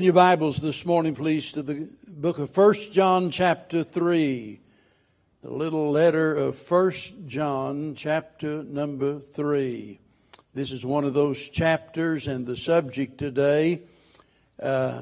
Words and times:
Open 0.00 0.06
your 0.06 0.14
Bibles 0.14 0.56
this 0.56 0.86
morning, 0.86 1.14
please, 1.14 1.52
to 1.52 1.62
the 1.62 1.86
book 2.08 2.38
of 2.38 2.48
First 2.48 2.90
John, 2.90 3.30
chapter 3.30 3.84
3. 3.84 4.58
The 5.42 5.50
little 5.50 5.90
letter 5.90 6.34
of 6.34 6.56
First 6.56 7.12
John, 7.26 7.94
chapter 7.94 8.62
number 8.62 9.20
3. 9.20 10.00
This 10.54 10.72
is 10.72 10.86
one 10.86 11.04
of 11.04 11.12
those 11.12 11.38
chapters, 11.38 12.28
and 12.28 12.46
the 12.46 12.56
subject 12.56 13.18
today, 13.18 13.82
uh, 14.62 15.00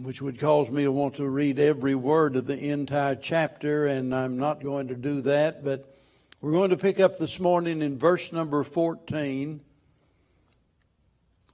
which 0.00 0.22
would 0.22 0.38
cause 0.38 0.70
me 0.70 0.84
to 0.84 0.92
want 0.92 1.16
to 1.16 1.28
read 1.28 1.58
every 1.58 1.96
word 1.96 2.36
of 2.36 2.46
the 2.46 2.56
entire 2.56 3.16
chapter, 3.16 3.88
and 3.88 4.14
I'm 4.14 4.38
not 4.38 4.62
going 4.62 4.86
to 4.86 4.94
do 4.94 5.20
that, 5.22 5.64
but 5.64 5.98
we're 6.40 6.52
going 6.52 6.70
to 6.70 6.76
pick 6.76 7.00
up 7.00 7.18
this 7.18 7.40
morning 7.40 7.82
in 7.82 7.98
verse 7.98 8.30
number 8.30 8.62
14. 8.62 9.60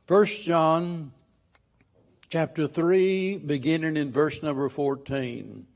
First 0.05 0.43
John 0.43 1.13
chapter 2.33 2.67
3, 2.67 3.37
beginning 3.37 3.99
in 3.99 4.11
verse 4.11 4.43
number 4.43 4.67
14. 4.71 5.67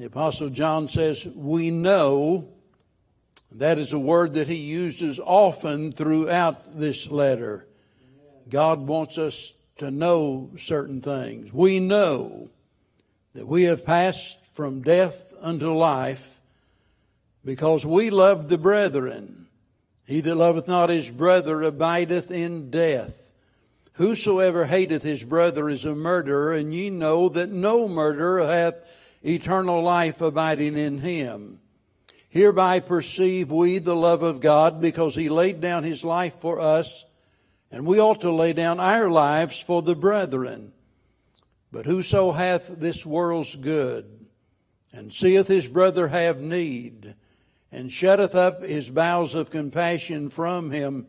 The 0.00 0.06
Apostle 0.06 0.48
John 0.48 0.88
says, 0.88 1.24
We 1.32 1.70
know, 1.70 2.48
that 3.52 3.78
is 3.78 3.92
a 3.92 4.00
word 4.00 4.32
that 4.32 4.48
he 4.48 4.56
uses 4.56 5.20
often 5.20 5.92
throughout 5.92 6.76
this 6.76 7.06
letter. 7.06 7.68
God 8.48 8.88
wants 8.88 9.16
us 9.16 9.54
to 9.78 9.92
know 9.92 10.50
certain 10.58 11.00
things. 11.02 11.52
We 11.52 11.78
know 11.78 12.48
that 13.34 13.46
we 13.46 13.62
have 13.62 13.86
passed 13.86 14.38
from 14.54 14.82
death 14.82 15.32
unto 15.40 15.70
life 15.72 16.40
because 17.44 17.86
we 17.86 18.10
love 18.10 18.48
the 18.48 18.58
brethren. 18.58 19.46
He 20.04 20.20
that 20.20 20.34
loveth 20.34 20.66
not 20.66 20.90
his 20.90 21.08
brother 21.10 21.62
abideth 21.62 22.32
in 22.32 22.72
death. 22.72 23.12
Whosoever 23.96 24.66
hateth 24.66 25.02
his 25.02 25.24
brother 25.24 25.70
is 25.70 25.86
a 25.86 25.94
murderer, 25.94 26.52
and 26.52 26.72
ye 26.72 26.90
know 26.90 27.30
that 27.30 27.50
no 27.50 27.88
murderer 27.88 28.46
hath 28.46 28.74
eternal 29.24 29.82
life 29.82 30.20
abiding 30.20 30.76
in 30.76 30.98
him. 30.98 31.60
Hereby 32.28 32.80
perceive 32.80 33.50
we 33.50 33.78
the 33.78 33.96
love 33.96 34.22
of 34.22 34.40
God, 34.40 34.82
because 34.82 35.14
he 35.14 35.30
laid 35.30 35.62
down 35.62 35.82
his 35.82 36.04
life 36.04 36.36
for 36.40 36.60
us, 36.60 37.06
and 37.70 37.86
we 37.86 37.98
ought 37.98 38.20
to 38.20 38.30
lay 38.30 38.52
down 38.52 38.80
our 38.80 39.08
lives 39.08 39.58
for 39.58 39.80
the 39.80 39.96
brethren. 39.96 40.72
But 41.72 41.86
whoso 41.86 42.32
hath 42.32 42.68
this 42.68 43.06
world's 43.06 43.56
good, 43.56 44.26
and 44.92 45.10
seeth 45.10 45.48
his 45.48 45.68
brother 45.68 46.08
have 46.08 46.38
need, 46.38 47.14
and 47.72 47.90
shutteth 47.90 48.34
up 48.34 48.62
his 48.62 48.90
bowels 48.90 49.34
of 49.34 49.50
compassion 49.50 50.28
from 50.28 50.70
him, 50.70 51.06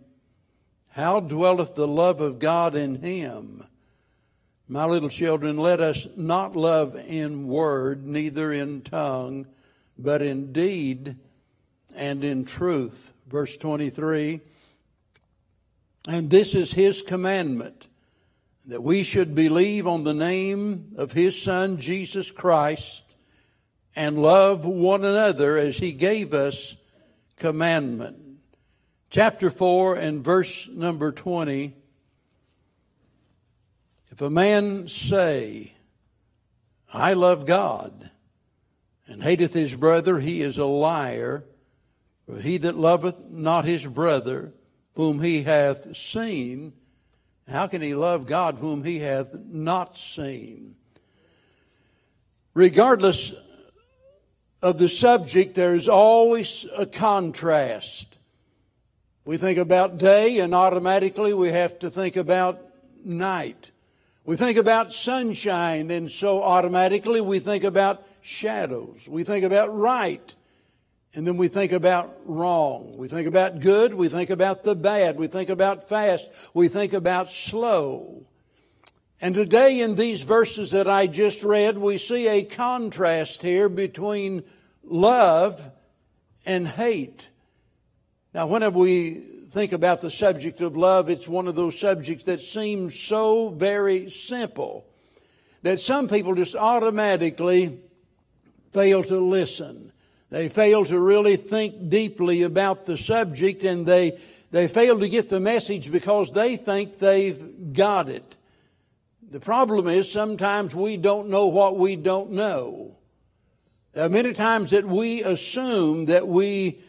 how 0.98 1.20
dwelleth 1.20 1.76
the 1.76 1.88
love 1.88 2.22
of 2.22 2.40
God 2.40 2.74
in 2.74 3.04
him? 3.04 3.64
My 4.68 4.86
little 4.86 5.10
children, 5.10 5.56
let 5.56 5.80
us 5.80 6.08
not 6.18 6.56
love 6.56 6.96
in 6.96 7.48
word, 7.48 8.08
neither 8.08 8.52
in 8.52 8.82
tongue, 8.82 9.46
but 9.96 10.24
in 10.24 10.52
deed 10.52 11.16
and 11.96 12.24
in 12.24 12.46
truth. 12.46 13.14
Verse 13.28 13.56
23 13.58 14.42
And 16.08 16.32
this 16.32 16.56
is 16.56 16.72
his 16.72 17.04
commandment, 17.04 17.86
that 18.66 18.82
we 18.82 19.04
should 19.04 19.36
believe 19.36 19.86
on 19.86 20.04
the 20.04 20.16
name 20.16 20.96
of 20.98 21.12
his 21.12 21.40
Son, 21.40 21.78
Jesus 21.78 22.32
Christ, 22.32 23.04
and 23.96 24.20
love 24.20 24.66
one 24.66 25.06
another 25.06 25.60
as 25.60 25.78
he 25.78 25.92
gave 25.92 26.34
us 26.34 26.76
commandment 27.36 28.27
chapter 29.10 29.50
4 29.50 29.96
and 29.96 30.24
verse 30.24 30.68
number 30.72 31.12
20. 31.12 31.74
If 34.12 34.22
a 34.22 34.30
man 34.30 34.88
say, 34.88 35.74
I 36.92 37.14
love 37.14 37.46
God, 37.46 38.10
and 39.08 39.24
hateth 39.24 39.54
his 39.54 39.74
brother, 39.74 40.20
he 40.20 40.42
is 40.42 40.58
a 40.58 40.66
liar. 40.66 41.46
For 42.26 42.42
he 42.42 42.58
that 42.58 42.76
loveth 42.76 43.30
not 43.30 43.66
his 43.66 43.86
brother, 43.86 44.54
whom 44.96 45.22
he 45.22 45.44
hath 45.44 45.96
seen, 45.96 46.74
how 47.48 47.68
can 47.68 47.82
he 47.82 47.96
love 47.96 48.28
God 48.28 48.58
whom 48.58 48.84
he 48.84 49.00
hath 49.00 49.34
not 49.34 49.96
seen? 49.96 50.76
Regardless 52.54 53.32
of 54.62 54.78
the 54.80 54.90
subject, 54.90 55.56
there 55.56 55.76
is 55.76 55.88
always 55.88 56.66
a 56.76 56.86
contrast. 56.86 58.17
We 59.28 59.36
think 59.36 59.58
about 59.58 59.98
day 59.98 60.40
and 60.40 60.56
automatically 60.56 61.34
we 61.34 61.50
have 61.50 61.80
to 61.80 61.92
think 61.92 62.16
about 62.16 62.62
night. 63.04 63.72
We 64.24 64.38
think 64.38 64.58
about 64.58 64.94
sunshine 64.94 65.92
and 65.92 66.10
so 66.10 66.42
automatically 66.42 67.20
we 67.20 67.40
think 67.40 67.66
about 67.66 68.08
shadows. 68.22 69.06
We 69.06 69.26
think 69.26 69.44
about 69.44 69.78
right 69.78 70.34
and 71.14 71.28
then 71.28 71.36
we 71.36 71.50
think 71.50 71.74
about 71.74 72.16
wrong. 72.26 72.96
We 72.96 73.10
think 73.10 73.28
about 73.28 73.60
good. 73.60 73.94
We 73.94 74.08
think 74.08 74.30
about 74.30 74.64
the 74.64 74.76
bad. 74.76 75.18
We 75.18 75.28
think 75.28 75.50
about 75.50 75.90
fast. 75.90 76.30
We 76.54 76.70
think 76.70 76.94
about 76.94 77.30
slow. 77.30 78.26
And 79.20 79.36
today 79.36 79.82
in 79.82 79.96
these 79.96 80.22
verses 80.22 80.72
that 80.72 80.88
I 80.88 81.06
just 81.06 81.44
read, 81.44 81.78
we 81.78 81.98
see 81.98 82.30
a 82.30 82.46
contrast 82.46 83.42
here 83.42 83.68
between 83.68 84.46
love 84.86 85.62
and 86.46 86.66
hate. 86.66 87.28
Now, 88.34 88.48
whenever 88.48 88.80
we 88.80 89.24
think 89.52 89.72
about 89.72 90.02
the 90.02 90.12
subject 90.12 90.62
of 90.62 90.76
love, 90.76 91.10
it's 91.10 91.28
one 91.28 91.48
of 91.48 91.56
those 91.56 91.80
subjects 91.80 92.26
that 92.26 92.42
seems 92.42 93.00
so 93.00 93.50
very 93.50 94.12
simple 94.12 94.86
that 95.64 95.80
some 95.80 96.08
people 96.08 96.36
just 96.36 96.56
automatically 96.56 97.80
fail 98.74 99.04
to 99.04 99.20
listen. 99.20 99.92
They 100.30 100.50
fail 100.50 100.86
to 100.86 101.00
really 101.00 101.38
think 101.38 101.90
deeply 101.90 102.44
about 102.44 102.86
the 102.86 102.98
subject 102.98 103.64
and 103.64 103.86
they, 103.86 104.20
they 104.52 104.68
fail 104.68 105.00
to 105.00 105.10
get 105.10 105.30
the 105.30 105.40
message 105.40 105.92
because 105.92 106.32
they 106.32 106.58
think 106.58 107.00
they've 107.00 107.74
got 107.74 108.10
it. 108.10 108.36
The 109.30 109.40
problem 109.40 109.88
is 109.88 110.12
sometimes 110.12 110.76
we 110.76 110.98
don't 110.98 111.30
know 111.30 111.48
what 111.48 111.78
we 111.78 111.96
don't 111.96 112.32
know. 112.32 112.96
Many 113.96 114.34
times 114.34 114.72
that 114.72 114.86
we 114.86 115.24
assume 115.24 116.06
that 116.06 116.28
we 116.28 116.82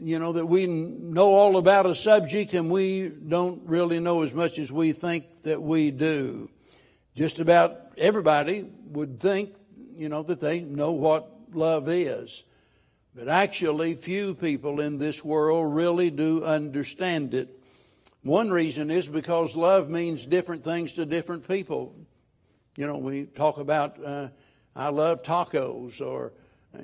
you 0.00 0.18
know, 0.18 0.32
that 0.32 0.46
we 0.46 0.66
know 0.66 1.34
all 1.34 1.56
about 1.56 1.86
a 1.86 1.94
subject 1.94 2.54
and 2.54 2.70
we 2.70 3.08
don't 3.08 3.62
really 3.66 3.98
know 3.98 4.22
as 4.22 4.32
much 4.32 4.58
as 4.58 4.70
we 4.70 4.92
think 4.92 5.24
that 5.42 5.60
we 5.60 5.90
do. 5.90 6.48
Just 7.16 7.38
about 7.38 7.80
everybody 7.96 8.66
would 8.86 9.20
think, 9.20 9.54
you 9.96 10.08
know, 10.08 10.22
that 10.22 10.40
they 10.40 10.60
know 10.60 10.92
what 10.92 11.30
love 11.52 11.88
is. 11.88 12.42
But 13.14 13.28
actually, 13.28 13.94
few 13.94 14.34
people 14.34 14.80
in 14.80 14.98
this 14.98 15.24
world 15.24 15.74
really 15.74 16.10
do 16.10 16.44
understand 16.44 17.34
it. 17.34 17.60
One 18.22 18.50
reason 18.50 18.90
is 18.90 19.06
because 19.06 19.54
love 19.54 19.88
means 19.88 20.26
different 20.26 20.64
things 20.64 20.94
to 20.94 21.06
different 21.06 21.46
people. 21.46 21.94
You 22.76 22.86
know, 22.86 22.96
we 22.96 23.24
talk 23.24 23.58
about, 23.58 24.02
uh, 24.04 24.28
I 24.74 24.88
love 24.88 25.22
tacos 25.22 26.00
or, 26.00 26.32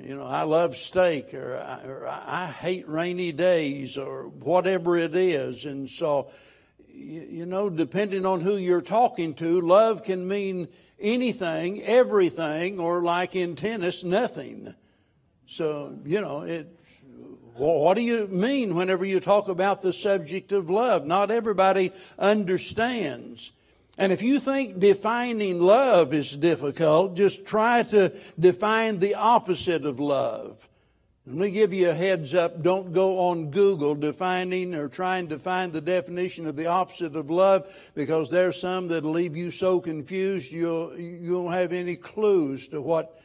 you 0.03 0.15
know, 0.15 0.23
I 0.23 0.43
love 0.43 0.77
steak 0.77 1.33
or 1.33 1.57
I, 1.57 1.85
or 1.85 2.07
I 2.07 2.47
hate 2.47 2.87
rainy 2.87 3.31
days 3.31 3.97
or 3.97 4.27
whatever 4.27 4.97
it 4.97 5.15
is. 5.15 5.65
And 5.65 5.89
so, 5.89 6.29
you, 6.87 7.45
know, 7.45 7.69
depending 7.69 8.25
on 8.25 8.41
who 8.41 8.57
you're 8.57 8.81
talking 8.81 9.33
to, 9.35 9.61
love 9.61 10.03
can 10.03 10.27
mean 10.27 10.67
anything, 10.99 11.81
everything, 11.83 12.79
or 12.79 13.01
like 13.01 13.35
in 13.35 13.55
tennis, 13.55 14.03
nothing. 14.03 14.73
So, 15.47 15.97
you 16.05 16.21
know, 16.21 16.41
it, 16.41 16.79
well, 17.57 17.79
what 17.79 17.95
do 17.95 18.01
you 18.01 18.27
mean 18.27 18.75
whenever 18.75 19.03
you 19.03 19.19
talk 19.19 19.47
about 19.47 19.81
the 19.81 19.93
subject 19.93 20.51
of 20.51 20.69
love? 20.69 21.05
Not 21.05 21.31
everybody 21.31 21.91
understands. 22.17 23.51
And 24.01 24.11
if 24.11 24.23
you 24.23 24.39
think 24.39 24.79
defining 24.79 25.59
love 25.61 26.11
is 26.11 26.35
difficult, 26.35 27.13
just 27.15 27.45
try 27.45 27.83
to 27.83 28.11
define 28.39 28.97
the 28.97 29.13
opposite 29.13 29.85
of 29.85 29.99
love. 29.99 30.57
Let 31.27 31.35
me 31.35 31.51
give 31.51 31.71
you 31.71 31.91
a 31.91 31.93
heads 31.93 32.33
up. 32.33 32.63
Don't 32.63 32.93
go 32.93 33.19
on 33.29 33.51
Google 33.51 33.93
defining 33.93 34.73
or 34.73 34.89
trying 34.89 35.29
to 35.29 35.37
find 35.37 35.71
the 35.71 35.81
definition 35.81 36.47
of 36.47 36.55
the 36.55 36.65
opposite 36.65 37.15
of 37.15 37.29
love 37.29 37.71
because 37.93 38.27
there's 38.31 38.59
some 38.59 38.87
that'll 38.87 39.11
leave 39.11 39.37
you 39.37 39.51
so 39.51 39.79
confused 39.79 40.51
you'll, 40.51 40.97
you 40.97 41.37
won't 41.37 41.53
have 41.53 41.71
any 41.71 41.95
clues 41.95 42.69
to 42.69 42.81
what, 42.81 43.21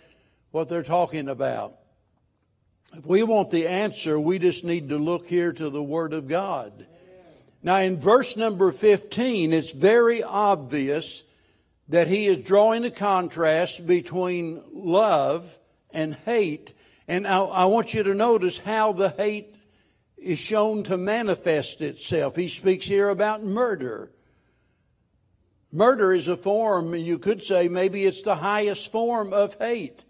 what 0.50 0.68
they're 0.68 0.82
talking 0.82 1.30
about. 1.30 1.76
If 2.94 3.06
we 3.06 3.22
want 3.22 3.50
the 3.50 3.66
answer, 3.66 4.20
we 4.20 4.38
just 4.38 4.62
need 4.62 4.90
to 4.90 4.98
look 4.98 5.26
here 5.26 5.54
to 5.54 5.70
the 5.70 5.82
Word 5.82 6.12
of 6.12 6.28
God. 6.28 6.84
Now, 7.62 7.78
in 7.78 7.98
verse 7.98 8.36
number 8.36 8.70
15, 8.70 9.52
it's 9.52 9.72
very 9.72 10.22
obvious 10.22 11.22
that 11.88 12.08
he 12.08 12.26
is 12.26 12.38
drawing 12.38 12.84
a 12.84 12.90
contrast 12.90 13.86
between 13.86 14.62
love 14.72 15.58
and 15.90 16.14
hate. 16.14 16.72
And 17.08 17.26
I, 17.26 17.38
I, 17.38 17.64
want 17.66 17.94
you 17.94 18.02
to 18.02 18.14
notice 18.14 18.58
how 18.58 18.92
the 18.92 19.10
hate 19.10 19.54
is 20.16 20.38
shown 20.38 20.82
to 20.84 20.96
manifest 20.96 21.80
itself. 21.80 22.34
He 22.34 22.48
speaks 22.48 22.86
here 22.86 23.08
about 23.08 23.44
murder. 23.44 24.10
Murder 25.72 26.12
is 26.12 26.26
a 26.28 26.36
form, 26.36 26.94
you 26.94 27.18
could 27.18 27.42
say 27.42 27.68
maybe 27.68 28.06
it's 28.06 28.22
the 28.22 28.34
highest 28.34 28.90
form 28.90 29.32
of 29.32 29.54
hate. 29.54 30.04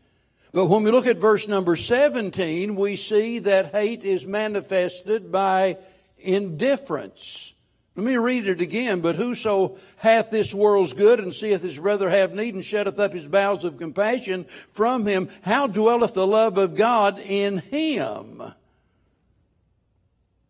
But 0.53 0.67
when 0.67 0.85
we 0.85 0.91
look 0.91 1.07
at 1.07 1.19
verse 1.19 1.49
number 1.49 1.77
17, 1.77 2.77
we 2.77 2.97
see 2.97 3.41
that 3.41 3.75
hate 3.75 4.05
is 4.05 4.25
manifested 4.25 5.31
by 5.31 5.77
indifference. 6.26 7.52
Let 7.96 8.05
me 8.05 8.17
read 8.19 8.46
it 8.46 8.61
again. 8.61 9.00
But 9.00 9.17
whoso 9.17 9.78
hath 9.96 10.31
this 10.31 10.52
world's 10.52 10.93
good 10.93 11.19
and 11.19 11.34
seeth 11.34 11.62
his 11.62 11.78
brother 11.78 12.11
have 12.11 12.34
need 12.34 12.55
and 12.55 12.64
shutteth 12.64 12.99
up 12.99 13.14
his 13.14 13.26
bowels 13.26 13.64
of 13.64 13.78
compassion 13.78 14.46
from 14.73 15.06
him, 15.06 15.31
how 15.43 15.67
dwelleth 15.67 16.12
the 16.12 16.26
love 16.26 16.58
of 16.58 16.76
God 16.76 17.19
in 17.19 17.58
him? 17.58 18.43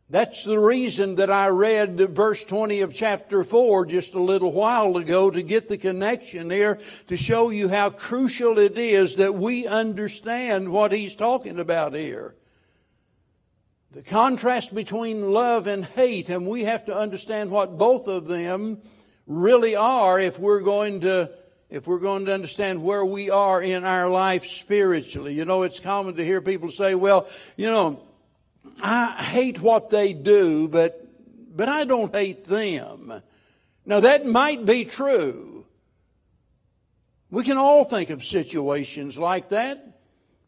That's 0.09 0.45
the 0.45 0.59
reason 0.59 1.17
that 1.17 1.33
I 1.33 1.49
read 1.49 1.99
verse 2.15 2.45
20 2.45 2.81
of 2.83 2.95
chapter 2.95 3.43
4 3.43 3.87
just 3.87 4.15
a 4.15 4.23
little 4.23 4.53
while 4.53 4.97
ago 4.97 5.33
to 5.33 5.43
get 5.43 5.69
the 5.69 5.79
connection 5.79 6.49
here 6.49 6.79
to 7.09 7.17
show 7.17 7.51
you 7.51 7.69
how 7.69 7.91
crucial 7.91 8.59
it 8.59 8.79
is 8.79 9.17
that 9.17 9.35
we 9.35 9.67
understand 9.67 10.69
what 10.69 10.93
he's 10.93 11.17
talking 11.17 11.59
about 11.59 11.93
here. 11.93 12.37
The 13.93 14.03
contrast 14.03 14.75
between 14.75 15.33
love 15.33 15.67
and 15.67 15.85
hate, 15.85 16.29
and 16.29 16.47
we 16.47 16.65
have 16.65 16.85
to 16.87 16.97
understand 16.97 17.51
what 17.51 17.79
both 17.79 18.09
of 18.09 18.27
them 18.27 18.83
really 19.27 19.75
are 19.75 20.21
if 20.21 20.39
we're 20.39 20.61
going 20.61 21.01
to 21.03 21.31
if 21.69 21.87
we're 21.87 21.99
going 21.99 22.27
to 22.27 22.33
understand 22.33 22.83
where 22.83 23.05
we 23.05 23.29
are 23.31 23.61
in 23.61 23.85
our 23.85 24.09
life 24.09 24.47
spiritually. 24.47 25.35
You 25.35 25.45
know, 25.45 25.63
it's 25.63 25.81
common 25.81 26.15
to 26.17 26.25
hear 26.25 26.41
people 26.41 26.71
say, 26.71 26.95
well, 26.95 27.29
you 27.57 27.67
know, 27.67 28.01
I 28.81 29.23
hate 29.23 29.61
what 29.61 29.91
they 29.91 30.13
do, 30.13 30.69
but, 30.69 31.09
but 31.57 31.69
I 31.69 31.85
don't 31.85 32.15
hate 32.15 32.45
them. 32.45 33.21
Now 33.85 34.01
that 34.01 34.27
might 34.27 34.65
be 34.65 34.85
true. 34.85 35.65
We 37.31 37.43
can 37.43 37.57
all 37.57 37.85
think 37.85 38.11
of 38.11 38.25
situations 38.25 39.19
like 39.19 39.49
that. 39.49 39.96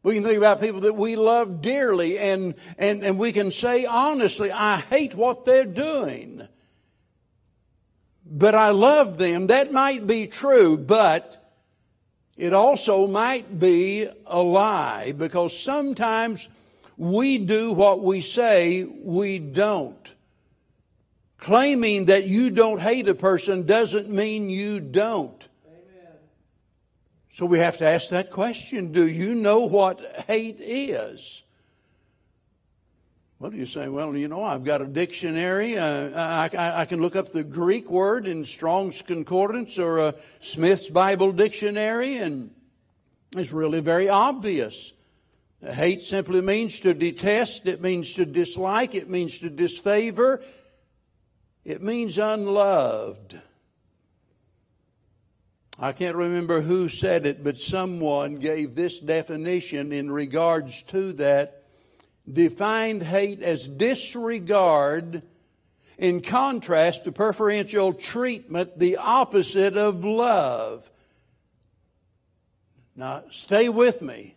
We 0.02 0.14
can 0.14 0.22
think 0.22 0.38
about 0.38 0.60
people 0.60 0.80
that 0.82 0.94
we 0.94 1.16
love 1.16 1.60
dearly 1.60 2.18
and, 2.18 2.54
and, 2.78 3.02
and 3.02 3.18
we 3.18 3.32
can 3.32 3.50
say 3.50 3.84
honestly, 3.84 4.50
I 4.50 4.78
hate 4.78 5.14
what 5.14 5.44
they're 5.44 5.64
doing. 5.64 6.46
But 8.24 8.54
I 8.54 8.70
love 8.70 9.18
them. 9.18 9.48
That 9.48 9.72
might 9.72 10.06
be 10.06 10.26
true, 10.26 10.76
but 10.76 11.52
it 12.36 12.52
also 12.52 13.06
might 13.06 13.58
be 13.58 14.08
a 14.26 14.38
lie 14.38 15.12
because 15.12 15.58
sometimes 15.58 16.48
we 16.96 17.38
do 17.38 17.72
what 17.72 18.02
we 18.02 18.20
say 18.20 18.84
we 18.84 19.38
don't. 19.38 19.96
Claiming 21.38 22.06
that 22.06 22.26
you 22.26 22.50
don't 22.50 22.80
hate 22.80 23.08
a 23.08 23.14
person 23.14 23.64
doesn't 23.64 24.10
mean 24.10 24.50
you 24.50 24.80
don't. 24.80 25.47
So 27.38 27.46
we 27.46 27.60
have 27.60 27.78
to 27.78 27.88
ask 27.88 28.08
that 28.08 28.32
question 28.32 28.90
Do 28.90 29.06
you 29.06 29.32
know 29.32 29.60
what 29.60 30.24
hate 30.26 30.58
is? 30.60 31.42
Well, 33.38 33.54
you 33.54 33.64
say, 33.64 33.86
well, 33.86 34.16
you 34.16 34.26
know, 34.26 34.42
I've 34.42 34.64
got 34.64 34.82
a 34.82 34.86
dictionary. 34.86 35.78
Uh, 35.78 36.10
I, 36.20 36.50
I, 36.52 36.80
I, 36.80 36.84
can 36.84 37.00
look 37.00 37.14
up 37.14 37.30
the 37.30 37.44
Greek 37.44 37.88
word 37.88 38.26
in 38.26 38.44
Strong's 38.44 39.02
Concordance 39.02 39.78
or 39.78 39.98
a 39.98 40.14
Smith's 40.40 40.88
Bible 40.88 41.30
Dictionary, 41.30 42.16
and 42.16 42.50
it's 43.36 43.52
really 43.52 43.78
very 43.78 44.08
obvious. 44.08 44.92
Hate 45.62 46.02
simply 46.02 46.40
means 46.40 46.80
to 46.80 46.92
detest, 46.92 47.66
it 47.66 47.80
means 47.80 48.14
to 48.14 48.26
dislike, 48.26 48.96
it 48.96 49.08
means 49.08 49.38
to 49.38 49.48
disfavor, 49.48 50.42
it 51.64 51.80
means 51.80 52.18
unloved. 52.18 53.40
I 55.78 55.92
can't 55.92 56.16
remember 56.16 56.60
who 56.60 56.88
said 56.88 57.24
it, 57.24 57.44
but 57.44 57.56
someone 57.58 58.36
gave 58.36 58.74
this 58.74 58.98
definition 58.98 59.92
in 59.92 60.10
regards 60.10 60.82
to 60.88 61.12
that. 61.14 61.62
Defined 62.30 63.02
hate 63.02 63.42
as 63.42 63.68
disregard 63.68 65.22
in 65.96 66.20
contrast 66.20 67.04
to 67.04 67.12
preferential 67.12 67.92
treatment, 67.94 68.78
the 68.78 68.96
opposite 68.96 69.76
of 69.76 70.04
love. 70.04 70.88
Now, 72.96 73.22
stay 73.30 73.68
with 73.68 74.02
me. 74.02 74.34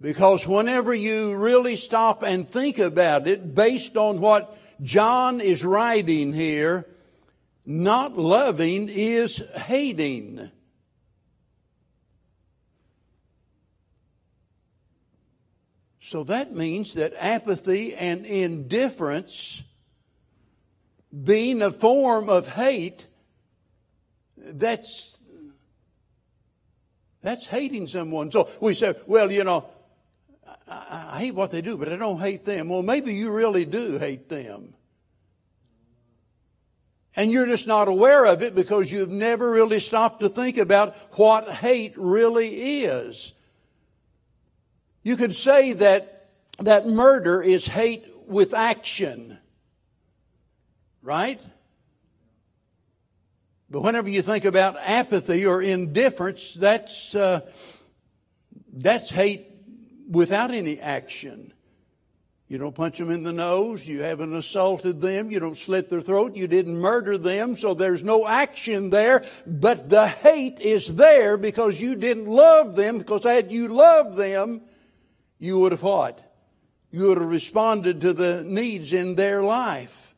Because 0.00 0.46
whenever 0.46 0.92
you 0.92 1.36
really 1.36 1.76
stop 1.76 2.24
and 2.24 2.50
think 2.50 2.80
about 2.80 3.28
it, 3.28 3.54
based 3.54 3.96
on 3.96 4.20
what 4.20 4.58
John 4.82 5.40
is 5.40 5.64
writing 5.64 6.32
here, 6.32 6.86
not 7.64 8.16
loving 8.16 8.88
is 8.88 9.42
hating. 9.54 10.50
So 16.00 16.24
that 16.24 16.54
means 16.54 16.94
that 16.94 17.14
apathy 17.16 17.94
and 17.94 18.26
indifference, 18.26 19.62
being 21.24 21.62
a 21.62 21.70
form 21.70 22.28
of 22.28 22.46
hate, 22.48 23.06
that's 24.36 25.16
that's 27.22 27.46
hating 27.46 27.86
someone. 27.86 28.32
So 28.32 28.50
we 28.60 28.74
say, 28.74 28.94
well, 29.06 29.30
you 29.30 29.44
know, 29.44 29.64
I, 30.68 31.12
I 31.12 31.18
hate 31.20 31.34
what 31.34 31.52
they 31.52 31.62
do, 31.62 31.76
but 31.76 31.90
I 31.90 31.96
don't 31.96 32.20
hate 32.20 32.44
them. 32.44 32.68
Well, 32.68 32.82
maybe 32.82 33.14
you 33.14 33.30
really 33.30 33.64
do 33.64 33.96
hate 33.96 34.28
them. 34.28 34.74
And 37.14 37.30
you're 37.30 37.46
just 37.46 37.66
not 37.66 37.88
aware 37.88 38.24
of 38.24 38.42
it 38.42 38.54
because 38.54 38.90
you've 38.90 39.10
never 39.10 39.50
really 39.50 39.80
stopped 39.80 40.20
to 40.20 40.28
think 40.28 40.56
about 40.56 40.96
what 41.18 41.48
hate 41.50 41.92
really 41.96 42.84
is. 42.84 43.32
You 45.02 45.16
could 45.16 45.34
say 45.34 45.74
that, 45.74 46.30
that 46.60 46.86
murder 46.86 47.42
is 47.42 47.66
hate 47.66 48.06
with 48.26 48.54
action. 48.54 49.38
Right? 51.02 51.40
But 53.68 53.82
whenever 53.82 54.08
you 54.08 54.22
think 54.22 54.44
about 54.44 54.76
apathy 54.78 55.44
or 55.44 55.60
indifference, 55.60 56.54
that's, 56.54 57.14
uh, 57.14 57.40
that's 58.72 59.10
hate 59.10 59.48
without 60.10 60.50
any 60.50 60.78
action. 60.78 61.51
You 62.52 62.58
don't 62.58 62.74
punch 62.74 62.98
them 62.98 63.10
in 63.10 63.22
the 63.22 63.32
nose. 63.32 63.88
You 63.88 64.02
haven't 64.02 64.36
assaulted 64.36 65.00
them. 65.00 65.30
You 65.30 65.40
don't 65.40 65.56
slit 65.56 65.88
their 65.88 66.02
throat. 66.02 66.36
You 66.36 66.46
didn't 66.46 66.76
murder 66.76 67.16
them. 67.16 67.56
So 67.56 67.72
there's 67.72 68.02
no 68.02 68.28
action 68.28 68.90
there. 68.90 69.24
But 69.46 69.88
the 69.88 70.06
hate 70.06 70.60
is 70.60 70.94
there 70.94 71.38
because 71.38 71.80
you 71.80 71.94
didn't 71.94 72.26
love 72.26 72.76
them. 72.76 72.98
Because 72.98 73.24
had 73.24 73.50
you 73.50 73.68
loved 73.68 74.18
them, 74.18 74.60
you 75.38 75.60
would 75.60 75.72
have 75.72 75.82
what? 75.82 76.20
You 76.90 77.08
would 77.08 77.22
have 77.22 77.30
responded 77.30 78.02
to 78.02 78.12
the 78.12 78.44
needs 78.44 78.92
in 78.92 79.14
their 79.14 79.42
life. 79.42 80.14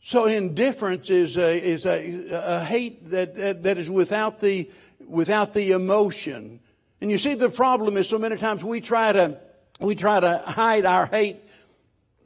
So 0.00 0.26
indifference 0.26 1.10
is 1.10 1.36
a, 1.36 1.60
is 1.60 1.86
a, 1.86 2.28
a 2.30 2.64
hate 2.64 3.10
that, 3.10 3.34
that, 3.34 3.64
that 3.64 3.78
is 3.78 3.90
without 3.90 4.38
the, 4.38 4.70
without 5.08 5.54
the 5.54 5.72
emotion. 5.72 6.60
And 7.04 7.10
you 7.10 7.18
see, 7.18 7.34
the 7.34 7.50
problem 7.50 7.98
is 7.98 8.08
so 8.08 8.16
many 8.16 8.38
times 8.38 8.64
we 8.64 8.80
try 8.80 9.12
to, 9.12 9.38
we 9.78 9.94
try 9.94 10.20
to 10.20 10.38
hide 10.38 10.86
our 10.86 11.04
hate 11.04 11.36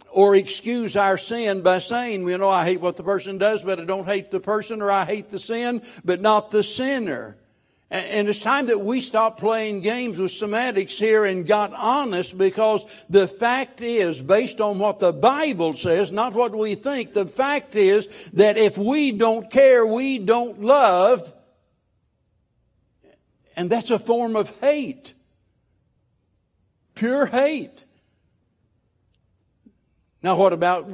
or 0.09 0.37
excuse 0.37 0.95
our 0.95 1.19
sin 1.19 1.63
by 1.63 1.81
saying, 1.81 2.29
you 2.29 2.39
know, 2.39 2.49
I 2.49 2.63
hate 2.63 2.81
what 2.81 2.97
the 2.97 3.03
person 3.03 3.39
does, 3.39 3.65
but 3.65 3.81
I 3.81 3.85
don't 3.85 4.05
hate 4.05 4.31
the 4.31 4.39
person, 4.39 4.81
or 4.81 4.89
I 4.89 5.05
hate 5.05 5.33
the 5.33 5.41
sin, 5.41 5.83
but 6.05 6.21
not 6.21 6.53
the 6.53 6.63
sinner. 6.63 7.37
And 7.91 8.29
it's 8.29 8.39
time 8.39 8.67
that 8.67 8.81
we 8.81 9.01
stop 9.01 9.41
playing 9.41 9.81
games 9.81 10.17
with 10.17 10.31
semantics 10.31 10.97
here 10.97 11.25
and 11.25 11.45
got 11.45 11.75
honest 11.75 12.39
because 12.39 12.87
the 13.11 13.27
fact 13.27 13.81
is, 13.81 14.23
based 14.23 14.61
on 14.61 14.79
what 14.79 15.01
the 15.01 15.13
Bible 15.13 15.75
says, 15.75 16.13
not 16.13 16.35
what 16.35 16.57
we 16.57 16.77
think, 16.77 17.15
the 17.15 17.27
fact 17.27 17.75
is 17.75 18.07
that 18.35 18.57
if 18.57 18.79
we 18.79 19.11
don't 19.11 19.51
care, 19.51 19.85
we 19.85 20.19
don't 20.19 20.63
love, 20.63 21.33
and 23.59 23.69
that's 23.69 23.91
a 23.91 23.99
form 23.99 24.37
of 24.37 24.49
hate. 24.61 25.15
Pure 26.95 27.27
hate. 27.27 27.85
Now, 30.23 30.37
what 30.37 30.53
about 30.53 30.89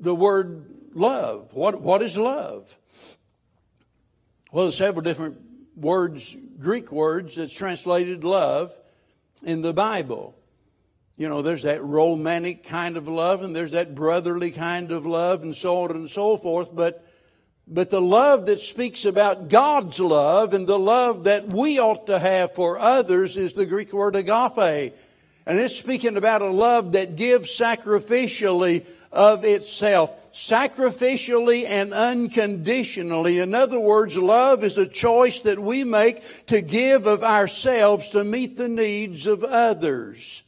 the 0.00 0.14
word 0.14 0.66
love? 0.94 1.50
What, 1.52 1.80
what 1.80 2.02
is 2.02 2.16
love? 2.16 2.76
Well, 4.50 4.64
there's 4.64 4.76
several 4.76 5.02
different 5.02 5.36
words, 5.76 6.36
Greek 6.58 6.90
words, 6.90 7.36
that's 7.36 7.52
translated 7.52 8.24
love 8.24 8.72
in 9.44 9.62
the 9.62 9.72
Bible. 9.72 10.34
You 11.16 11.28
know, 11.28 11.40
there's 11.40 11.62
that 11.62 11.84
romantic 11.84 12.64
kind 12.64 12.96
of 12.96 13.06
love, 13.06 13.42
and 13.42 13.54
there's 13.54 13.70
that 13.72 13.94
brotherly 13.94 14.50
kind 14.50 14.90
of 14.90 15.06
love, 15.06 15.44
and 15.44 15.54
so 15.54 15.84
on 15.84 15.92
and 15.92 16.10
so 16.10 16.36
forth. 16.36 16.74
But 16.74 17.07
but 17.70 17.90
the 17.90 18.00
love 18.00 18.46
that 18.46 18.60
speaks 18.60 19.04
about 19.04 19.48
God's 19.48 20.00
love 20.00 20.54
and 20.54 20.66
the 20.66 20.78
love 20.78 21.24
that 21.24 21.48
we 21.48 21.78
ought 21.78 22.06
to 22.06 22.18
have 22.18 22.54
for 22.54 22.78
others 22.78 23.36
is 23.36 23.52
the 23.52 23.66
Greek 23.66 23.92
word 23.92 24.16
agape. 24.16 24.94
And 25.44 25.58
it's 25.58 25.76
speaking 25.76 26.16
about 26.16 26.42
a 26.42 26.50
love 26.50 26.92
that 26.92 27.16
gives 27.16 27.50
sacrificially 27.50 28.86
of 29.12 29.44
itself, 29.44 30.12
sacrificially 30.32 31.66
and 31.66 31.92
unconditionally. 31.92 33.38
In 33.38 33.54
other 33.54 33.80
words, 33.80 34.16
love 34.16 34.64
is 34.64 34.78
a 34.78 34.86
choice 34.86 35.40
that 35.40 35.58
we 35.58 35.84
make 35.84 36.22
to 36.46 36.62
give 36.62 37.06
of 37.06 37.22
ourselves 37.22 38.10
to 38.10 38.24
meet 38.24 38.56
the 38.56 38.68
needs 38.68 39.26
of 39.26 39.44
others. 39.44 40.42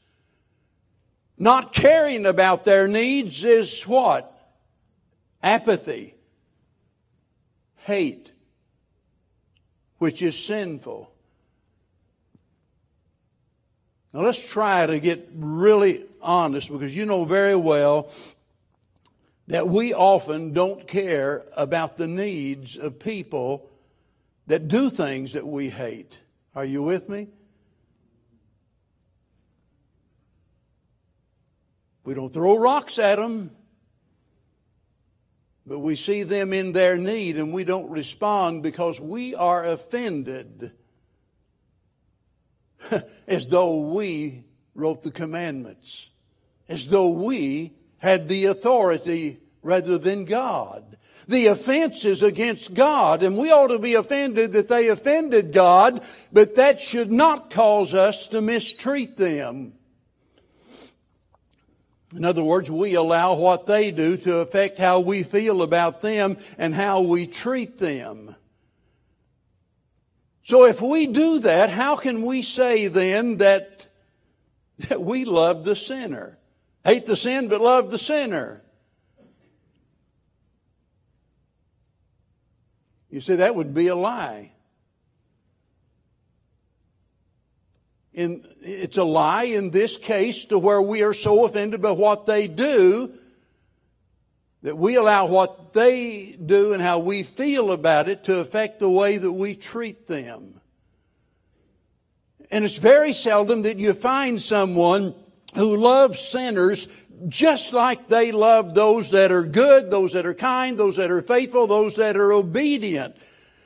Not 1.39 1.73
caring 1.73 2.25
about 2.25 2.65
their 2.65 2.89
needs 2.89 3.45
is 3.45 3.83
what? 3.83 4.27
Apathy. 5.43 6.15
Hate. 7.85 8.31
Which 9.99 10.23
is 10.23 10.39
sinful. 10.39 11.11
Now 14.13 14.23
let's 14.23 14.41
try 14.41 14.87
to 14.87 14.99
get 14.99 15.29
really 15.35 16.05
honest 16.21 16.71
because 16.71 16.97
you 16.97 17.07
know 17.07 17.25
very 17.25 17.55
well 17.55 18.11
that 19.47 19.69
we 19.69 19.95
often 19.95 20.53
don't 20.53 20.87
care 20.87 21.45
about 21.57 21.97
the 21.97 22.07
needs 22.07 22.77
of 22.77 22.99
people 22.99 23.69
that 24.47 24.69
do 24.69 24.91
things 24.91 25.33
that 25.33 25.47
we 25.47 25.69
hate. 25.69 26.13
Are 26.55 26.65
you 26.65 26.83
with 26.83 27.09
me? 27.09 27.29
We 32.05 32.15
don't 32.15 32.33
throw 32.33 32.59
rocks 32.59 32.99
at 32.99 33.17
them, 33.17 33.51
but 35.71 35.79
we 35.79 35.95
see 35.95 36.25
them 36.25 36.53
in 36.53 36.73
their 36.73 36.97
need 36.97 37.37
and 37.37 37.55
we 37.55 37.63
don't 37.63 37.89
respond 37.91 38.61
because 38.61 38.99
we 38.99 39.37
are 39.37 39.65
offended 39.65 40.73
as 43.29 43.47
though 43.47 43.93
we 43.93 44.43
wrote 44.75 45.05
the 45.05 45.13
commandments, 45.13 46.09
as 46.69 46.89
though 46.89 47.11
we 47.11 47.73
had 47.99 48.27
the 48.27 48.47
authority 48.47 49.39
rather 49.63 49.97
than 49.97 50.25
God. 50.25 50.97
The 51.29 51.47
offense 51.47 52.05
is 52.05 52.25
against 52.25 52.75
God, 52.75 53.23
and 53.23 53.39
we 53.39 53.53
ought 53.53 53.69
to 53.69 53.79
be 53.79 53.95
offended 53.95 54.55
that 54.55 54.67
they 54.67 54.89
offended 54.89 55.53
God, 55.53 56.03
but 56.33 56.57
that 56.57 56.81
should 56.81 57.13
not 57.13 57.49
cause 57.49 57.95
us 57.95 58.27
to 58.29 58.41
mistreat 58.41 59.17
them. 59.17 59.75
In 62.15 62.25
other 62.25 62.43
words, 62.43 62.71
we 62.71 62.95
allow 62.95 63.35
what 63.35 63.67
they 63.67 63.93
do 63.93 64.17
to 64.19 64.39
affect 64.39 64.79
how 64.79 65.01
we 65.01 65.23
feel 65.23 65.63
about 65.63 66.03
them 66.03 66.39
and 66.59 66.75
how 66.75 67.03
we 67.03 67.27
treat 67.27 67.79
them. 67.79 68.35
So 70.45 70.65
if 70.65 70.81
we 70.81 71.07
do 71.07 71.39
that, 71.41 71.71
how 71.71 71.95
can 71.95 72.25
we 72.25 72.43
say 72.43 72.89
then 72.89 73.37
that, 73.37 73.87
that 74.89 75.01
we 75.01 75.25
love 75.25 75.65
the 75.65 75.77
sinner? 75.77 76.39
Hate 76.85 77.07
the 77.07 77.17
sin, 77.17 77.49
but 77.49 77.61
love 77.61 77.91
the 77.91 77.99
sinner. 77.99 78.63
You 83.11 83.21
see, 83.21 83.37
that 83.37 83.55
would 83.55 83.75
be 83.75 83.89
a 83.89 83.95
lie. 83.95 84.53
In, 88.13 88.45
it's 88.61 88.97
a 88.97 89.05
lie 89.05 89.45
in 89.45 89.71
this 89.71 89.97
case 89.97 90.45
to 90.47 90.59
where 90.59 90.83
we 90.83 91.03
are 91.03 91.15
so 91.15 91.45
offended 91.45 91.81
by 91.81 91.93
what 91.93 92.27
they 92.27 92.49
do 92.49 93.13
that 94.63 94.77
we 94.77 94.97
allow 94.97 95.27
what 95.27 95.73
they 95.73 96.37
do 96.45 96.73
and 96.73 96.83
how 96.83 96.99
we 96.99 97.23
feel 97.23 97.73
about 97.73 98.09
it 98.09 98.25
to 98.25 98.39
affect 98.39 98.79
the 98.79 98.91
way 98.91 99.17
that 99.17 99.33
we 99.33 99.55
treat 99.55 100.07
them. 100.07 100.61
And 102.51 102.65
it's 102.65 102.77
very 102.77 103.13
seldom 103.13 103.63
that 103.63 103.79
you 103.79 103.95
find 103.95 104.43
someone 104.43 105.15
who 105.55 105.77
loves 105.77 106.21
sinners 106.21 106.89
just 107.29 107.73
like 107.73 108.09
they 108.09 108.33
love 108.33 108.75
those 108.75 109.11
that 109.11 109.31
are 109.31 109.43
good, 109.43 109.91
those 109.91 110.13
that 110.13 110.27
are 110.27 110.35
kind, 110.35 110.79
those 110.79 110.97
that 110.97 111.11
are 111.11 111.23
faithful, 111.23 111.67
those 111.67 111.97
that 111.97 112.17
are 112.17 112.33
obedient. 112.33 113.15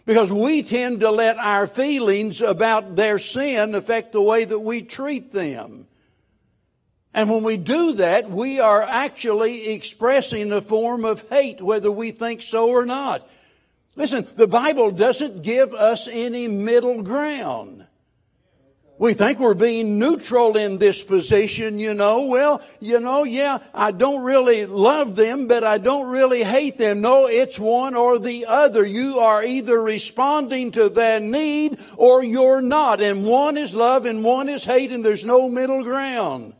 Because 0.06 0.30
we 0.30 0.62
tend 0.62 1.00
to 1.00 1.10
let 1.10 1.38
our 1.38 1.66
feelings 1.66 2.42
about 2.42 2.94
their 2.94 3.18
sin 3.18 3.74
affect 3.74 4.12
the 4.12 4.20
way 4.20 4.44
that 4.44 4.58
we 4.58 4.82
treat 4.82 5.32
them. 5.32 5.86
And 7.14 7.30
when 7.30 7.44
we 7.44 7.56
do 7.56 7.92
that, 7.94 8.28
we 8.28 8.58
are 8.58 8.82
actually 8.82 9.68
expressing 9.68 10.52
a 10.52 10.60
form 10.60 11.04
of 11.04 11.26
hate, 11.28 11.62
whether 11.62 11.90
we 11.90 12.10
think 12.10 12.42
so 12.42 12.68
or 12.68 12.84
not. 12.84 13.26
Listen, 13.96 14.26
the 14.34 14.48
Bible 14.48 14.90
doesn't 14.90 15.42
give 15.42 15.72
us 15.72 16.08
any 16.10 16.48
middle 16.48 17.02
ground. 17.02 17.83
We 18.96 19.14
think 19.14 19.40
we're 19.40 19.54
being 19.54 19.98
neutral 19.98 20.56
in 20.56 20.78
this 20.78 21.02
position, 21.02 21.80
you 21.80 21.94
know. 21.94 22.26
Well, 22.26 22.62
you 22.78 23.00
know, 23.00 23.24
yeah, 23.24 23.58
I 23.74 23.90
don't 23.90 24.22
really 24.22 24.66
love 24.66 25.16
them, 25.16 25.48
but 25.48 25.64
I 25.64 25.78
don't 25.78 26.08
really 26.08 26.44
hate 26.44 26.78
them. 26.78 27.00
No, 27.00 27.26
it's 27.26 27.58
one 27.58 27.96
or 27.96 28.20
the 28.20 28.46
other. 28.46 28.86
You 28.86 29.18
are 29.18 29.42
either 29.42 29.82
responding 29.82 30.70
to 30.72 30.88
their 30.88 31.18
need 31.18 31.80
or 31.96 32.22
you're 32.22 32.60
not. 32.60 33.00
And 33.00 33.24
one 33.24 33.56
is 33.56 33.74
love 33.74 34.06
and 34.06 34.22
one 34.22 34.48
is 34.48 34.64
hate 34.64 34.92
and 34.92 35.04
there's 35.04 35.24
no 35.24 35.48
middle 35.48 35.82
ground. 35.82 36.54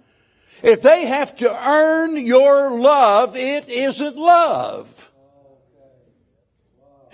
If 0.61 0.83
they 0.83 1.07
have 1.07 1.37
to 1.37 1.69
earn 1.69 2.17
your 2.17 2.73
love, 2.73 3.37
it 3.37 3.69
isn't 3.69 4.17
love. 4.17 5.11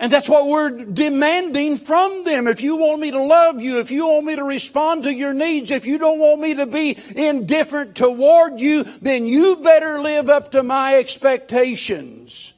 And 0.01 0.11
that's 0.11 0.27
what 0.27 0.47
we're 0.47 0.71
demanding 0.71 1.77
from 1.77 2.23
them. 2.23 2.47
If 2.47 2.61
you 2.61 2.75
want 2.75 2.99
me 3.01 3.11
to 3.11 3.21
love 3.21 3.61
you, 3.61 3.77
if 3.77 3.91
you 3.91 4.07
want 4.07 4.25
me 4.25 4.35
to 4.35 4.43
respond 4.43 5.03
to 5.03 5.13
your 5.13 5.31
needs, 5.31 5.69
if 5.69 5.85
you 5.85 5.99
don't 5.99 6.17
want 6.17 6.41
me 6.41 6.55
to 6.55 6.65
be 6.65 6.97
indifferent 7.15 7.93
toward 7.93 8.59
you, 8.59 8.83
then 8.83 9.27
you 9.27 9.57
better 9.57 10.01
live 10.01 10.27
up 10.27 10.53
to 10.53 10.63
my 10.63 10.95
expectations. 10.95 12.51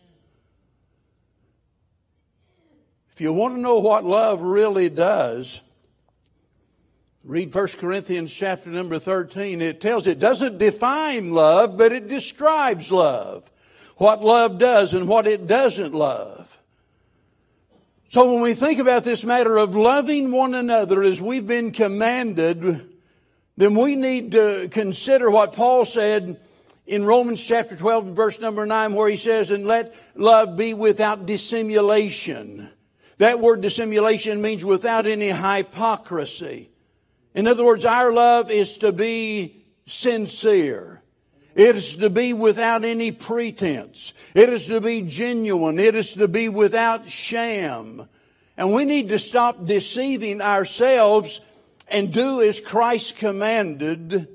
If 3.12 3.20
you 3.20 3.34
want 3.34 3.56
to 3.56 3.62
know 3.62 3.80
what 3.80 4.06
love 4.06 4.42
really 4.42 4.90
does, 4.90 5.60
Read 7.26 7.54
1 7.54 7.68
Corinthians 7.80 8.34
chapter 8.34 8.70
number 8.70 9.00
13. 9.00 9.62
It 9.62 9.82
tells, 9.82 10.08
it 10.08 10.20
doesn't 10.20 10.60
define 10.60 11.32
love, 11.32 11.78
but 11.78 11.92
it 11.92 12.08
describes 12.08 12.90
love. 12.90 13.50
What 13.98 14.24
love 14.24 14.60
does 14.60 14.94
and 14.94 15.10
what 15.10 15.28
it 15.28 15.46
doesn't 15.48 15.94
love. 15.94 16.43
So 18.13 18.32
when 18.32 18.43
we 18.43 18.53
think 18.53 18.77
about 18.77 19.03
this 19.03 19.24
matter 19.24 19.58
of 19.58 19.75
loving 19.75 20.29
one 20.29 20.53
another 20.53 21.01
as 21.01 21.20
we've 21.20 21.48
been 21.48 21.72
commanded, 21.72 22.93
then 23.58 23.74
we 23.74 23.96
need 23.96 24.34
to 24.34 24.70
consider 24.70 25.32
what 25.32 25.53
Paul 25.53 25.84
said 25.84 26.39
in 26.86 27.05
Romans 27.05 27.41
chapter 27.41 27.75
12 27.75 28.05
and 28.05 28.15
verse 28.15 28.39
number 28.39 28.67
9 28.67 28.93
where 28.93 29.10
he 29.10 29.17
says, 29.17 29.50
and 29.50 29.65
let 29.65 29.96
love 30.13 30.55
be 30.55 30.75
without 30.75 31.25
dissimulation. 31.25 32.70
That 33.17 33.39
word 33.39 33.62
dissimulation 33.62 34.43
means 34.43 34.63
without 34.63 35.08
any 35.08 35.29
hypocrisy. 35.29 36.70
In 37.34 37.48
other 37.48 37.65
words, 37.65 37.84
our 37.84 38.13
love 38.13 38.51
is 38.51 38.77
to 38.77 38.91
be 38.91 39.65
sincere. 39.88 40.93
It 41.56 41.76
is 41.76 41.96
to 41.98 42.10
be 42.10 42.34
without 42.34 42.84
any 42.84 43.12
pretense. 43.12 44.14
It 44.34 44.50
is 44.50 44.68
to 44.68 44.82
be 44.82 45.04
genuine. 45.04 45.80
It 45.80 45.96
is 45.96 46.14
to 46.14 46.28
be 46.28 46.50
without 46.50 47.10
sham. 47.10 48.08
And 48.58 48.74
we 48.74 48.86
need 48.86 49.10
to 49.10 49.20
stop 49.20 49.66
deceiving 49.66 50.42
ourselves 50.42 51.40
and 51.88 52.12
do 52.12 52.42
as 52.42 52.60
Christ 52.60 53.18
commanded 53.18 54.28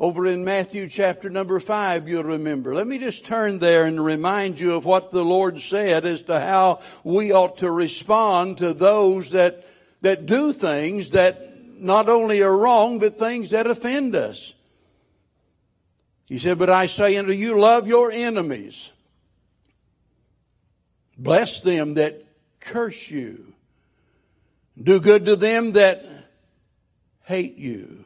over 0.00 0.26
in 0.26 0.46
Matthew 0.46 0.88
chapter 0.88 1.28
number 1.28 1.60
five, 1.60 2.08
you'll 2.08 2.24
remember. 2.24 2.74
Let 2.74 2.86
me 2.86 2.96
just 2.96 3.26
turn 3.26 3.58
there 3.58 3.84
and 3.84 4.02
remind 4.02 4.58
you 4.58 4.72
of 4.72 4.86
what 4.86 5.12
the 5.12 5.22
Lord 5.22 5.60
said 5.60 6.06
as 6.06 6.22
to 6.22 6.40
how 6.40 6.80
we 7.04 7.32
ought 7.32 7.58
to 7.58 7.70
respond 7.70 8.56
to 8.58 8.72
those 8.72 9.28
that, 9.30 9.66
that 10.00 10.24
do 10.24 10.54
things 10.54 11.10
that 11.10 11.54
not 11.78 12.08
only 12.08 12.42
are 12.42 12.56
wrong, 12.56 12.98
but 12.98 13.18
things 13.18 13.50
that 13.50 13.66
offend 13.66 14.16
us. 14.16 14.54
He 16.30 16.38
said, 16.38 16.58
But 16.60 16.70
I 16.70 16.86
say 16.86 17.16
unto 17.16 17.32
you, 17.32 17.58
love 17.58 17.88
your 17.88 18.12
enemies. 18.12 18.92
Bless 21.18 21.60
them 21.60 21.94
that 21.94 22.24
curse 22.60 23.10
you. 23.10 23.52
Do 24.80 25.00
good 25.00 25.26
to 25.26 25.34
them 25.34 25.72
that 25.72 26.06
hate 27.24 27.56
you. 27.56 28.04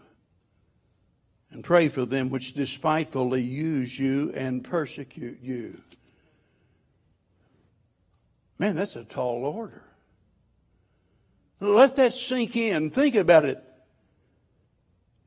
And 1.50 1.62
pray 1.62 1.88
for 1.88 2.06
them 2.06 2.30
which 2.30 2.54
despitefully 2.54 3.42
use 3.42 3.96
you 3.96 4.32
and 4.34 4.64
persecute 4.64 5.40
you. 5.42 5.82
Man, 8.58 8.74
that's 8.74 8.96
a 8.96 9.04
tall 9.04 9.44
order. 9.44 9.84
Let 11.60 11.96
that 11.96 12.14
sink 12.14 12.56
in. 12.56 12.90
Think 12.90 13.16
about 13.16 13.44
it. 13.44 13.62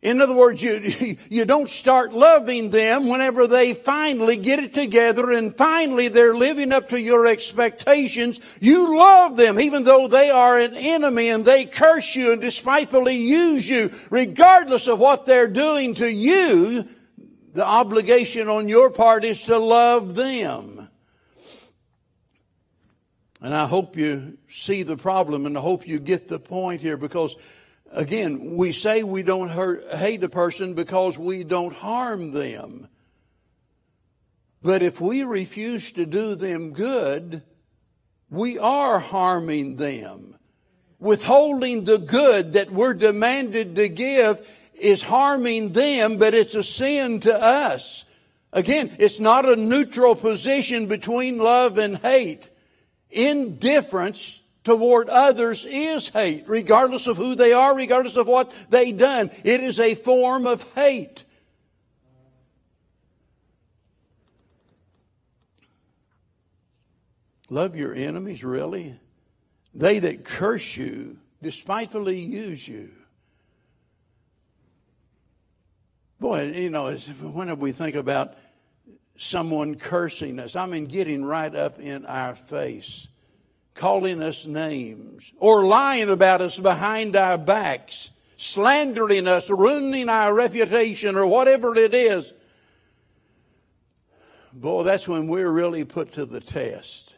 In 0.08 0.22
other 0.22 0.34
words, 0.34 0.62
you, 0.62 1.18
you 1.30 1.44
don't 1.46 1.70
start 1.70 2.14
loving 2.14 2.70
them 2.70 3.08
whenever 3.08 3.46
they 3.46 3.74
finally 3.74 4.38
get 4.38 4.60
it 4.60 4.74
together 4.74 5.32
and 5.32 5.56
finally 5.56 6.08
they're 6.08 6.36
living 6.36 6.72
up 6.72 6.90
to 6.90 7.02
your 7.02 7.28
expectations. 7.28 8.40
You 8.62 8.98
love 8.98 9.36
them 9.36 9.60
even 9.60 9.84
though 9.84 10.08
they 10.08 10.30
are 10.30 10.58
an 10.58 10.76
enemy 10.76 11.30
and 11.30 11.44
they 11.44 11.66
curse 11.66 12.16
you 12.16 12.32
and 12.32 12.42
despitefully 12.42 13.18
use 13.18 13.68
you. 13.68 13.92
Regardless 14.10 14.88
of 14.88 15.00
what 15.00 15.26
they're 15.26 15.48
doing 15.48 15.94
to 15.96 16.10
you, 16.10 16.88
The 17.58 17.66
obligation 17.66 18.50
on 18.50 18.68
your 18.68 18.92
part 18.92 19.26
is 19.26 19.42
to 19.46 19.58
love 19.58 20.14
them. 20.14 20.90
And 23.42 23.56
I 23.56 23.66
hope 23.66 23.98
you 23.98 24.38
see 24.48 24.84
the 24.84 24.96
problem 24.96 25.48
and 25.48 25.58
I 25.58 25.62
hope 25.62 25.88
you 25.88 26.00
get 26.00 26.28
the 26.28 26.38
point 26.38 26.82
here 26.82 26.98
because 26.98 27.36
again, 27.92 28.56
we 28.56 28.72
say 28.72 29.04
we 29.04 29.24
don't 29.24 29.50
hurt, 29.50 29.92
hate 29.94 30.24
a 30.24 30.30
person 30.30 30.74
because 30.74 31.18
we 31.18 31.44
don't 31.44 31.74
harm 31.74 32.32
them. 32.32 32.88
But 34.62 34.82
if 34.82 35.00
we 35.00 35.24
refuse 35.24 35.92
to 35.94 36.06
do 36.06 36.36
them 36.36 36.74
good, 36.74 37.44
we 38.30 38.58
are 38.58 39.00
harming 39.00 39.78
them. 39.78 40.36
Withholding 41.00 41.84
the 41.84 42.00
good 42.00 42.54
that 42.54 42.72
we're 42.72 42.94
demanded 42.94 43.76
to 43.76 43.88
give 43.88 44.46
is 44.74 45.02
harming 45.02 45.74
them, 45.74 46.18
but 46.18 46.34
it's 46.34 46.56
a 46.56 46.64
sin 46.64 47.20
to 47.22 47.42
us. 47.42 48.04
Again, 48.52 48.96
it's 48.98 49.20
not 49.20 49.48
a 49.48 49.56
neutral 49.56 50.16
position 50.16 50.88
between 50.88 51.38
love 51.38 51.78
and 51.78 51.98
hate. 51.98 52.50
Indifference 53.10 54.42
toward 54.68 55.08
others 55.08 55.66
is 55.66 56.10
hate, 56.10 56.44
regardless 56.46 57.08
of 57.08 57.16
who 57.16 57.36
they 57.36 57.54
are, 57.54 57.74
regardless 57.74 58.18
of 58.18 58.28
what 58.28 58.52
they've 58.70 58.98
done. 58.98 59.32
It 59.46 59.64
is 59.64 59.80
a 59.80 59.96
form 59.96 60.46
of 60.46 60.62
hate. 60.74 61.24
Love 67.50 67.78
your 67.78 67.96
enemies, 67.96 68.44
really? 68.44 69.00
They 69.74 70.00
that 70.00 70.26
curse 70.26 70.76
you 70.76 71.16
despitefully 71.42 72.20
use 72.20 72.68
you. 72.68 72.90
Boy, 76.20 76.52
you 76.52 76.70
know, 76.70 76.94
whenever 76.94 77.62
we 77.62 77.72
think 77.72 77.96
about 77.96 78.34
someone 79.18 79.76
cursing 79.76 80.40
us, 80.40 80.58
I 80.58 80.66
mean, 80.66 80.88
getting 80.88 81.24
right 81.24 81.56
up 81.56 81.80
in 81.80 82.06
our 82.06 82.36
face, 82.36 83.08
calling 83.78 84.22
us 84.22 84.46
names, 84.46 85.32
or 85.38 85.66
lying 85.66 86.10
about 86.10 86.42
us 86.42 86.60
behind 86.60 87.16
our 87.16 87.38
backs, 87.38 88.10
slandering 88.38 89.28
us, 89.28 89.50
ruining 89.50 90.10
our 90.10 90.34
reputation, 90.34 91.16
or 91.16 91.26
whatever 91.26 91.76
it 91.76 91.94
is. 91.94 92.34
Boy, 94.54 94.84
that's 94.84 95.08
when 95.08 95.28
we're 95.28 95.52
really 95.52 95.86
put 95.86 96.14
to 96.14 96.26
the 96.26 96.40
test. 96.40 97.14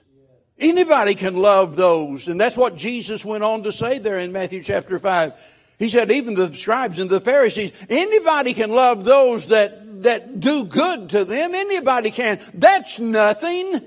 Anybody 0.60 1.16
can 1.16 1.38
love 1.38 1.78
those. 1.78 2.28
And 2.28 2.40
that's 2.40 2.58
what 2.58 2.76
Jesus 2.76 3.24
went 3.24 3.44
on 3.44 3.64
to 3.64 3.72
say 3.72 3.98
there 3.98 4.18
in 4.18 4.34
Matthew 4.34 4.62
chapter 4.62 5.00
5. 5.00 5.34
He 5.78 5.88
said, 5.88 6.12
even 6.12 6.34
the 6.34 6.54
scribes 6.54 7.00
and 7.00 7.10
the 7.10 7.22
Pharisees, 7.22 7.72
anybody 7.90 8.54
can 8.54 8.72
love 8.72 9.06
those 9.06 9.48
that, 9.48 10.04
that 10.04 10.42
do 10.42 10.66
good 10.66 11.12
to 11.12 11.24
them. 11.24 11.56
Anybody 11.56 12.12
can. 12.12 12.42
That's 12.54 13.00
nothing. 13.00 13.82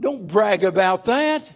Don't 0.00 0.28
brag 0.28 0.62
about 0.62 1.06
that. 1.06 1.50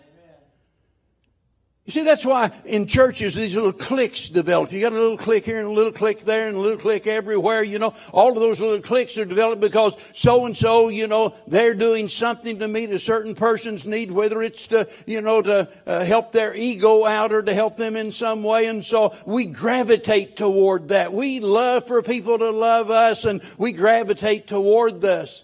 You 1.89 1.93
see, 1.93 2.03
that's 2.03 2.27
why 2.27 2.53
in 2.67 2.87
churches 2.87 3.35
these 3.35 3.55
little 3.55 3.73
cliques 3.73 4.29
develop. 4.29 4.73
You 4.73 4.83
got 4.83 4.93
a 4.93 5.01
little 5.01 5.17
clique 5.17 5.47
here 5.47 5.59
and 5.59 5.69
a 5.69 5.73
little 5.73 5.91
clique 5.91 6.23
there 6.23 6.47
and 6.47 6.55
a 6.55 6.61
little 6.61 6.77
clique 6.77 7.07
everywhere, 7.07 7.63
you 7.63 7.79
know. 7.79 7.95
All 8.13 8.29
of 8.29 8.35
those 8.35 8.61
little 8.61 8.83
cliques 8.83 9.17
are 9.17 9.25
developed 9.25 9.63
because 9.63 9.97
so 10.13 10.45
and 10.45 10.55
so, 10.55 10.91
you 10.91 11.07
know, 11.07 11.35
they're 11.47 11.73
doing 11.73 12.09
something 12.09 12.59
to 12.59 12.69
meet 12.69 12.91
a 12.91 12.99
certain 12.99 13.35
person's 13.35 13.87
need, 13.87 14.11
whether 14.11 14.43
it's 14.43 14.67
to, 14.67 14.87
you 15.07 15.23
know, 15.23 15.41
to 15.41 15.67
uh, 15.87 16.05
help 16.05 16.31
their 16.31 16.55
ego 16.55 17.07
out 17.07 17.33
or 17.33 17.41
to 17.41 17.55
help 17.55 17.79
them 17.79 17.97
in 17.97 18.13
some 18.13 18.43
way. 18.43 18.67
And 18.67 18.85
so 18.85 19.17
we 19.25 19.47
gravitate 19.47 20.37
toward 20.37 20.89
that. 20.89 21.15
We 21.15 21.41
love 21.41 21.87
for 21.87 22.03
people 22.03 22.37
to 22.37 22.51
love 22.51 22.91
us 22.91 23.25
and 23.25 23.41
we 23.57 23.73
gravitate 23.73 24.47
toward 24.47 25.01
this. 25.01 25.43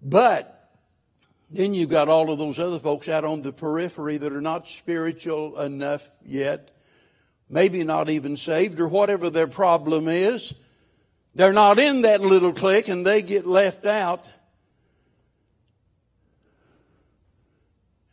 But 0.00 0.55
then 1.56 1.74
you've 1.74 1.90
got 1.90 2.08
all 2.08 2.30
of 2.30 2.38
those 2.38 2.58
other 2.58 2.78
folks 2.78 3.08
out 3.08 3.24
on 3.24 3.42
the 3.42 3.52
periphery 3.52 4.18
that 4.18 4.32
are 4.32 4.40
not 4.40 4.68
spiritual 4.68 5.58
enough 5.60 6.08
yet, 6.24 6.70
maybe 7.48 7.82
not 7.84 8.10
even 8.10 8.36
saved 8.36 8.78
or 8.80 8.88
whatever 8.88 9.30
their 9.30 9.46
problem 9.46 10.08
is. 10.08 10.52
They're 11.34 11.52
not 11.52 11.78
in 11.78 12.02
that 12.02 12.20
little 12.20 12.52
clique 12.52 12.88
and 12.88 13.06
they 13.06 13.22
get 13.22 13.46
left 13.46 13.86
out. 13.86 14.28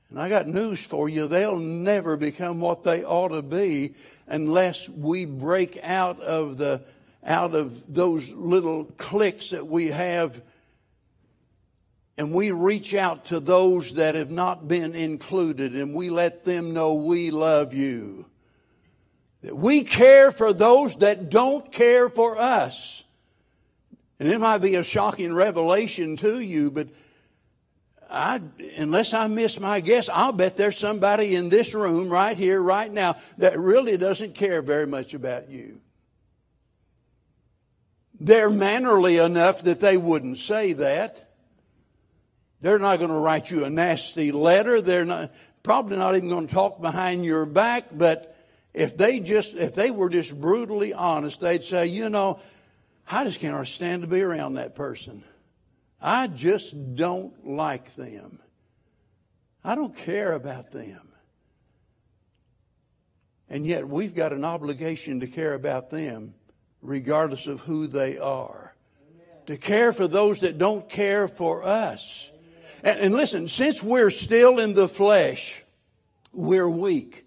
And 0.10 0.20
I 0.20 0.30
got 0.30 0.48
news 0.48 0.84
for 0.84 1.10
you. 1.10 1.26
They'll 1.28 1.58
never 1.58 2.18
become 2.18 2.60
what 2.60 2.84
they 2.84 3.04
ought 3.04 3.30
to 3.30 3.42
be 3.42 3.96
unless 4.28 4.88
we 4.88 5.26
break 5.26 5.80
out 5.82 6.20
of 6.22 6.58
the, 6.58 6.82
out 7.26 7.56
of 7.56 7.94
those 7.94 8.30
little 8.30 8.86
cliques 8.98 9.50
that 9.50 9.66
we 9.66 9.88
have 9.88 10.40
and 12.18 12.34
we 12.34 12.52
reach 12.52 12.94
out 12.94 13.26
to 13.26 13.40
those 13.40 13.94
that 13.94 14.16
have 14.16 14.30
not 14.30 14.68
been 14.68 14.96
included 14.96 15.76
and 15.76 15.96
we 15.96 16.10
let 16.10 16.46
them 16.46 16.74
know 16.74 16.94
we 16.94 17.32
love 17.32 17.74
you. 17.74 18.26
That 19.42 19.58
we 19.58 19.84
care 19.84 20.32
for 20.32 20.54
those 20.54 20.96
that 20.98 21.30
don't 21.30 21.72
care 21.72 22.10
for 22.10 22.40
us. 22.40 23.04
And 24.20 24.30
it 24.32 24.40
might 24.40 24.60
be 24.60 24.76
a 24.76 24.84
shocking 24.84 25.34
revelation 25.34 26.16
to 26.18 26.40
you, 26.40 26.72
but 26.72 26.88
I, 28.10 28.42
unless 28.78 29.14
I 29.14 29.26
miss 29.28 29.60
my 29.60 29.80
guess, 29.80 30.08
I'll 30.08 30.32
bet 30.32 30.56
there's 30.56 30.78
somebody 30.78 31.36
in 31.36 31.50
this 31.50 31.74
room 31.74 32.10
right 32.10 32.38
here, 32.38 32.62
right 32.62 32.92
now, 32.92 33.18
that 33.40 33.60
really 33.60 33.98
doesn't 33.98 34.36
care 34.36 34.62
very 34.62 34.86
much 34.86 35.16
about 35.16 35.50
you. 35.50 35.82
They're 38.20 38.52
mannerly 38.52 39.18
enough 39.18 39.64
that 39.64 39.80
they 39.80 39.98
wouldn't 39.98 40.38
say 40.38 40.74
that. 40.74 41.33
They're 42.64 42.80
not 42.80 42.98
going 42.98 43.12
to 43.12 43.18
write 43.18 43.52
you 43.52 43.66
a 43.66 43.70
nasty 43.70 44.32
letter. 44.32 44.80
They're 44.80 45.04
not, 45.04 45.34
probably 45.64 45.98
not 45.98 46.16
even 46.16 46.30
going 46.30 46.48
to 46.48 46.54
talk 46.54 46.80
behind 46.80 47.26
your 47.26 47.46
back, 47.46 47.88
but 47.92 48.38
if 48.74 48.96
they 48.96 49.20
just, 49.20 49.54
if 49.54 49.76
they 49.76 49.92
were 49.92 50.10
just 50.10 50.34
brutally 50.40 50.94
honest, 50.94 51.42
they'd 51.42 51.66
say, 51.66 51.88
you 51.88 52.08
know, 52.10 52.40
I 53.06 53.26
just 53.26 53.42
can't 53.42 53.68
stand 53.68 54.04
to 54.04 54.08
be 54.08 54.22
around 54.22 54.54
that 54.54 54.76
person. 54.76 55.26
I 56.02 56.28
just 56.28 56.96
don't 56.96 57.46
like 57.46 57.98
them. 57.98 58.40
I 59.62 59.76
don't 59.76 59.96
care 59.98 60.32
about 60.32 60.72
them. 60.72 61.10
And 63.50 63.68
yet 63.68 63.90
we've 63.90 64.16
got 64.16 64.32
an 64.32 64.46
obligation 64.46 65.20
to 65.20 65.28
care 65.28 65.54
about 65.54 65.90
them 65.90 66.34
regardless 66.82 67.46
of 67.46 67.60
who 67.60 67.88
they 67.88 68.18
are. 68.20 68.74
Amen. 69.02 69.46
To 69.48 69.58
care 69.58 69.92
for 69.92 70.08
those 70.08 70.40
that 70.40 70.58
don't 70.58 70.90
care 70.90 71.28
for 71.28 71.64
us. 71.64 72.30
And, 72.84 73.00
and 73.00 73.16
listen, 73.16 73.48
since 73.48 73.82
we're 73.82 74.10
still 74.10 74.60
in 74.60 74.74
the 74.74 74.88
flesh, 74.88 75.64
we're 76.34 76.70
weak. 76.70 77.26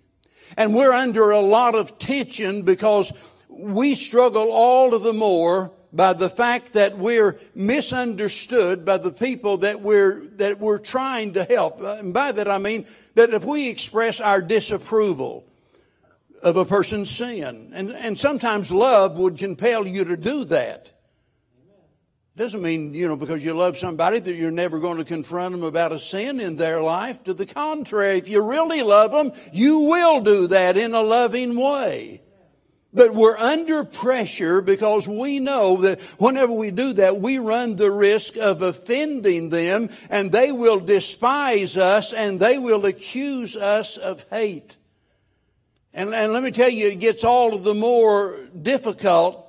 And 0.57 0.75
we're 0.75 0.93
under 0.93 1.31
a 1.31 1.41
lot 1.41 1.75
of 1.75 1.99
tension 1.99 2.63
because 2.63 3.13
we 3.49 3.95
struggle 3.95 4.51
all 4.51 4.97
the 4.99 5.13
more 5.13 5.73
by 5.93 6.13
the 6.13 6.29
fact 6.29 6.75
that 6.75 6.99
we're 6.99 7.39
misunderstood 7.55 8.85
by 8.85 8.99
the 8.99 9.11
people 9.11 9.59
that 9.59 9.81
we're, 9.81 10.27
that 10.37 10.59
we're 10.61 10.79
trying 10.79 11.33
to 11.35 11.45
help. 11.45 11.81
And 11.81 12.13
by 12.13 12.33
that 12.33 12.49
I 12.49 12.59
mean 12.59 12.87
that 13.15 13.33
if 13.33 13.45
we 13.45 13.69
express 13.69 14.21
our 14.21 14.43
disapproval 14.43 15.45
of 16.43 16.57
a 16.57 16.65
person's 16.65 17.11
sin, 17.11 17.73
and, 17.75 17.91
and 17.91 18.19
sometimes 18.19 18.71
love 18.71 19.19
would 19.19 19.39
compel 19.39 19.87
you 19.87 20.05
to 20.05 20.17
do 20.17 20.45
that. 20.45 20.93
Doesn't 22.37 22.61
mean, 22.61 22.93
you 22.93 23.09
know, 23.09 23.17
because 23.17 23.43
you 23.43 23.55
love 23.55 23.79
somebody 23.79 24.19
that 24.19 24.35
you're 24.35 24.51
never 24.51 24.79
going 24.79 24.99
to 24.99 25.07
confront 25.07 25.53
them 25.53 25.63
about 25.63 25.93
a 25.93 25.99
sin 25.99 26.39
in 26.39 26.57
their 26.57 26.83
life. 26.83 27.25
To 27.25 27.33
the 27.33 27.47
contrary, 27.47 28.19
if 28.19 28.29
you 28.29 28.43
really 28.43 28.83
love 28.83 29.11
them, 29.11 29.33
you 29.55 29.79
will 29.79 30.21
do 30.21 30.47
that 30.49 30.77
in 30.77 30.93
a 30.93 31.01
loving 31.01 31.57
way. 31.57 32.21
But 32.93 33.15
we're 33.15 33.39
under 33.39 33.85
pressure 33.85 34.61
because 34.61 35.09
we 35.09 35.41
know 35.41 35.79
that 35.79 36.01
whenever 36.19 36.53
we 36.53 36.71
do 36.71 36.93
that, 36.95 37.21
we 37.21 37.39
run 37.39 37.77
the 37.77 37.91
risk 37.91 38.37
of 38.37 38.61
offending 38.61 39.49
them 39.49 39.89
and 40.11 40.31
they 40.31 40.53
will 40.53 40.81
despise 40.81 41.79
us 41.79 42.13
and 42.13 42.39
they 42.39 42.59
will 42.59 42.85
accuse 42.85 43.57
us 43.57 43.97
of 43.97 44.25
hate. 44.31 44.77
And, 45.95 46.15
and 46.15 46.35
let 46.35 46.43
me 46.43 46.51
tell 46.51 46.69
you, 46.69 46.89
it 46.89 47.01
gets 47.01 47.25
all 47.25 47.55
of 47.55 47.65
the 47.65 47.75
more 47.75 48.39
difficult 48.61 49.46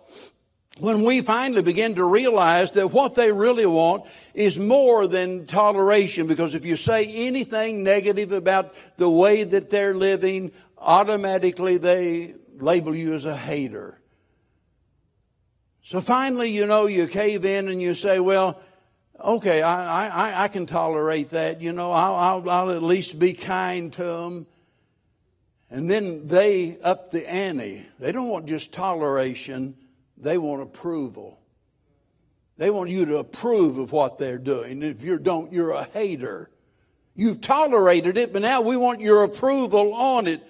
when 0.80 1.04
we 1.04 1.22
finally 1.22 1.62
begin 1.62 1.96
to 1.96 2.04
realize 2.04 2.72
that 2.72 2.92
what 2.92 3.16
they 3.16 3.32
really 3.32 3.66
want 3.66 4.06
is 4.34 4.58
more 4.58 5.08
than 5.08 5.48
toleration, 5.48 6.28
because 6.28 6.56
if 6.56 6.66
you 6.66 6.76
say 6.76 7.06
anything 7.06 7.84
negative 7.84 8.32
about 8.32 8.74
the 8.98 9.10
way 9.10 9.44
that 9.44 9.70
they're 9.70 9.94
living, 9.94 10.52
automatically 10.78 11.78
they 11.78 12.36
label 12.60 12.96
you 12.96 13.14
as 13.14 13.26
a 13.26 13.36
hater. 13.36 14.00
So 15.84 16.02
finally, 16.02 16.52
you 16.52 16.66
know, 16.66 16.88
you 16.88 17.08
cave 17.08 17.46
in 17.46 17.70
and 17.70 17.82
you 17.82 17.96
say, 17.96 18.20
well, 18.20 18.60
okay, 19.24 19.62
I, 19.62 20.08
I, 20.08 20.44
I 20.44 20.48
can 20.50 20.66
tolerate 20.66 21.30
that. 21.30 21.62
You 21.62 21.72
know, 21.72 21.92
I'll, 21.92 22.16
I'll, 22.16 22.50
I'll 22.50 22.72
at 22.72 22.84
least 22.84 23.18
be 23.18 23.34
kind 23.34 23.94
to 23.94 24.04
them. 24.04 24.48
And 25.70 25.90
then 25.90 26.28
they 26.28 26.78
up 26.84 27.12
the 27.12 27.30
ante. 27.30 27.86
They 28.00 28.12
don't 28.12 28.28
want 28.28 28.46
just 28.48 28.72
toleration 28.72 29.76
they 30.18 30.38
want 30.38 30.62
approval. 30.62 31.40
They 32.58 32.70
want 32.72 32.90
you 32.90 33.06
to 33.06 33.18
approve 33.18 33.78
of 33.78 33.92
what 33.92 34.18
they're 34.18 34.40
doing. 34.40 34.82
If 34.82 35.04
you 35.04 35.20
don't, 35.20 35.54
you're 35.54 35.72
a 35.72 35.84
hater. 35.84 36.50
You've 37.14 37.42
tolerated 37.42 38.18
it, 38.18 38.34
but 38.34 38.42
now 38.42 38.62
we 38.62 38.78
want 38.78 39.02
your 39.02 39.24
approval 39.24 39.94
on 39.94 40.28
it. 40.28 40.44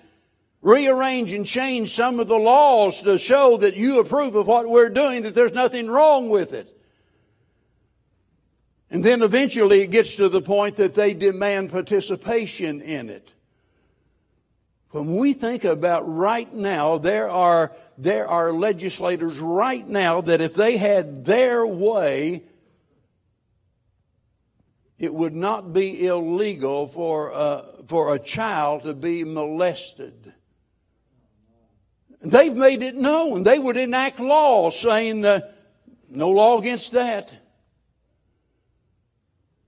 Rearrange 0.62 1.34
and 1.34 1.46
change 1.46 1.96
some 1.96 2.20
of 2.20 2.28
the 2.28 2.38
laws 2.38 3.02
to 3.04 3.18
show 3.18 3.58
that 3.58 3.76
you 3.76 4.00
approve 4.00 4.36
of 4.36 4.48
what 4.48 4.68
we're 4.68 4.90
doing, 4.90 5.24
that 5.24 5.36
there's 5.36 5.54
nothing 5.54 5.88
wrong 5.88 6.30
with 6.30 6.54
it. 6.54 6.74
And 8.90 9.04
then 9.04 9.22
eventually 9.22 9.82
it 9.82 9.88
gets 9.88 10.16
to 10.16 10.30
the 10.30 10.42
point 10.42 10.78
that 10.78 10.96
they 10.96 11.14
demand 11.14 11.72
participation 11.72 12.82
in 12.82 13.10
it. 13.10 13.32
When 14.92 15.18
we 15.18 15.34
think 15.34 15.66
about 15.66 16.04
right 16.04 16.52
now, 16.54 16.98
there 16.98 17.30
are, 17.30 17.74
there 17.98 18.28
are 18.28 18.52
legislators 18.54 19.40
right 19.40 19.88
now 19.88 20.22
that 20.22 20.42
if 20.42 20.54
they 20.54 20.78
had 20.78 21.26
their 21.26 21.66
way, 21.66 22.44
it 25.00 25.14
would 25.14 25.36
not 25.36 25.74
be 25.74 26.06
illegal 26.06 26.88
for, 26.88 27.34
uh, 27.34 27.64
for 27.88 28.14
a 28.14 28.20
child 28.20 28.84
to 28.84 28.94
be 28.94 29.24
molested. 29.24 30.34
They've 32.22 32.56
made 32.56 32.82
it 32.82 32.96
known. 32.96 33.44
They 33.44 33.60
would 33.60 33.78
enact 33.78 34.20
laws 34.20 34.80
saying 34.80 35.24
uh, 35.24 35.42
no 36.10 36.30
law 36.30 36.58
against 36.58 36.92
that. 36.94 37.32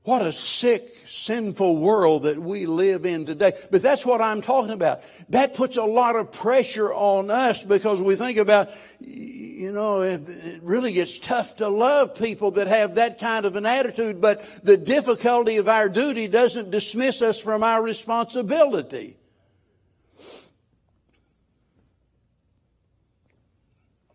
What 0.10 0.26
a 0.26 0.34
sick, 0.34 1.04
sinful 1.08 1.78
world 1.78 2.24
that 2.24 2.40
we 2.40 2.66
live 2.66 3.06
in 3.06 3.28
today. 3.28 3.54
But 3.70 3.84
that's 3.84 4.04
what 4.04 4.22
I'm 4.22 4.42
talking 4.42 4.72
about. 4.72 5.04
That 5.30 5.54
puts 5.54 5.78
a 5.78 5.84
lot 5.84 6.16
of 6.16 6.32
pressure 6.32 6.92
on 6.92 7.30
us 7.30 7.64
because 7.64 8.02
we 8.02 8.16
think 8.16 8.40
about, 8.40 8.72
you 9.00 9.72
know, 9.72 10.02
it 10.02 10.64
really 10.64 10.94
gets 10.94 11.20
tough 11.20 11.58
to 11.58 11.68
love 11.68 12.16
people 12.16 12.50
that 12.54 12.66
have 12.66 12.96
that 12.96 13.20
kind 13.20 13.46
of 13.46 13.56
an 13.56 13.68
attitude, 13.68 14.20
but 14.20 14.44
the 14.64 14.78
difficulty 14.78 15.58
of 15.58 15.68
our 15.68 15.88
duty 15.88 16.28
doesn't 16.28 16.72
dismiss 16.72 17.22
us 17.22 17.38
from 17.38 17.62
our 17.62 17.84
responsibility. 17.84 19.16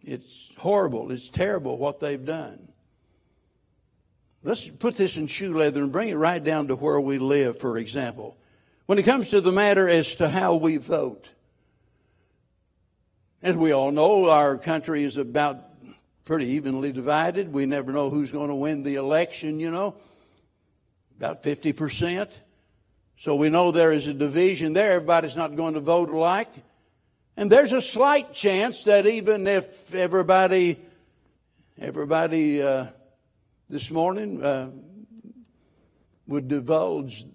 It's 0.03 0.51
horrible. 0.59 1.13
It's 1.13 1.29
terrible 1.29 1.79
what 1.79 2.01
they've 2.01 2.25
done. 2.25 2.74
Let's 4.45 4.69
put 4.69 4.97
this 4.97 5.17
in 5.17 5.27
shoe 5.27 5.57
leather 5.57 5.83
and 5.83 5.91
bring 5.91 6.11
it 6.11 6.17
right 6.17 6.43
down 6.43 6.69
to 6.69 6.77
where 6.77 7.01
we 7.01 7.19
live, 7.19 7.59
for 7.59 7.79
example. 7.79 8.37
When 8.85 8.99
it 8.99 9.05
comes 9.05 9.31
to 9.31 9.41
the 9.41 9.51
matter 9.51 9.89
as 9.89 10.17
to 10.17 10.29
how 10.29 10.57
we 10.57 10.77
vote, 10.77 11.31
as 13.43 13.57
we 13.57 13.73
all 13.73 13.91
know, 13.91 14.29
our 14.29 14.59
country 14.59 15.05
is 15.05 15.17
about 15.17 15.65
pretty 16.27 16.47
evenly 16.49 16.93
divided. 16.93 17.53
We 17.53 17.65
never 17.65 17.91
know 17.91 18.11
who's 18.11 18.31
going 18.31 18.49
to 18.49 18.55
win 18.55 18.83
the 18.83 18.97
election, 18.97 19.61
you 19.61 19.71
know, 19.71 19.95
about 21.17 21.43
50%. 21.43 22.29
So 23.19 23.37
we 23.37 23.49
know 23.49 23.71
there 23.71 23.93
is 23.93 24.07
a 24.07 24.13
division 24.13 24.75
there. 24.75 24.93
Everybody's 24.93 25.37
not 25.37 25.57
going 25.57 25.75
to 25.75 25.81
vote 25.81 26.11
alike. 26.11 26.53
And 27.39 27.51
there's 27.51 27.73
a 27.73 27.81
slight 27.81 28.35
chance 28.35 28.85
that 28.85 29.07
even 29.07 29.47
if 29.47 29.95
everybody, 29.95 30.79
everybody, 31.81 32.63
uh, 32.63 32.89
this 33.75 33.91
morning 33.91 34.41
uh, 34.41 34.71
would 36.29 36.47
divulge 36.47 37.27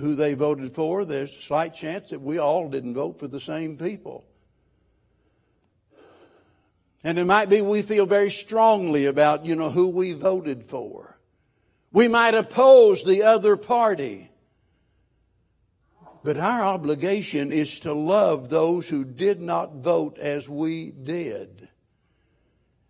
who 0.00 0.16
they 0.16 0.34
voted 0.34 0.74
for, 0.74 1.04
there's 1.04 1.32
a 1.32 1.42
slight 1.42 1.76
chance 1.76 2.10
that 2.10 2.20
we 2.20 2.38
all 2.38 2.68
didn't 2.68 2.94
vote 2.94 3.20
for 3.20 3.28
the 3.28 3.38
same 3.38 3.76
people. 3.76 4.24
And 7.04 7.20
it 7.20 7.24
might 7.24 7.48
be 7.48 7.62
we 7.62 7.82
feel 7.82 8.04
very 8.04 8.32
strongly 8.32 9.06
about, 9.06 9.46
you 9.46 9.54
know, 9.54 9.70
who 9.70 9.86
we 9.86 10.12
voted 10.12 10.64
for. 10.68 11.16
We 11.92 12.08
might 12.08 12.34
oppose 12.34 13.04
the 13.04 13.22
other 13.22 13.56
party. 13.56 14.28
But 16.24 16.36
our 16.36 16.64
obligation 16.64 17.52
is 17.52 17.78
to 17.80 17.92
love 17.94 18.48
those 18.48 18.88
who 18.88 19.04
did 19.04 19.40
not 19.40 19.76
vote 19.76 20.18
as 20.18 20.48
we 20.48 20.90
did. 20.90 21.65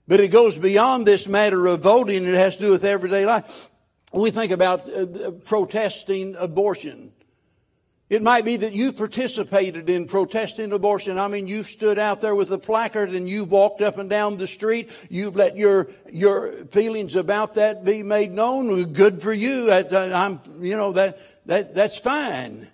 But 0.09 0.21
it 0.21 0.29
goes 0.29 0.57
beyond 0.57 1.07
this 1.07 1.27
matter 1.27 1.67
of 1.67 1.81
voting. 1.81 2.25
It 2.25 2.35
has 2.35 2.57
to 2.57 2.63
do 2.63 2.71
with 2.71 2.85
everyday 2.85 3.27
life. 3.27 3.71
We 4.13 4.31
think 4.31 4.53
about 4.53 4.89
uh, 4.89 5.33
protesting 5.45 6.37
abortion. 6.37 7.13
It 8.09 8.23
might 8.23 8.45
be 8.45 8.57
that 8.59 8.73
you 8.73 8.93
participated 8.93 9.91
in 9.91 10.07
protesting 10.07 10.71
abortion. 10.73 11.19
I 11.19 11.27
mean, 11.27 11.49
you've 11.49 11.67
stood 11.67 11.99
out 11.99 12.21
there 12.21 12.37
with 12.37 12.53
a 12.53 12.59
placard 12.59 13.11
and 13.11 13.29
you've 13.29 13.51
walked 13.51 13.83
up 13.83 13.99
and 13.99 14.09
down 14.09 14.37
the 14.37 14.47
street. 14.47 14.91
You've 15.11 15.35
let 15.35 15.57
your, 15.57 15.89
your 16.09 16.67
feelings 16.67 17.17
about 17.17 17.55
that 17.55 17.85
be 17.85 18.05
made 18.05 18.31
known. 18.31 18.93
Good 18.93 19.23
for 19.23 19.33
you. 19.33 19.73
Uh, 19.73 20.13
I'm, 20.15 20.41
you 20.63 20.77
know, 20.77 20.93
that, 20.93 21.19
that, 21.47 21.75
that's 21.75 21.99
fine. 21.99 22.69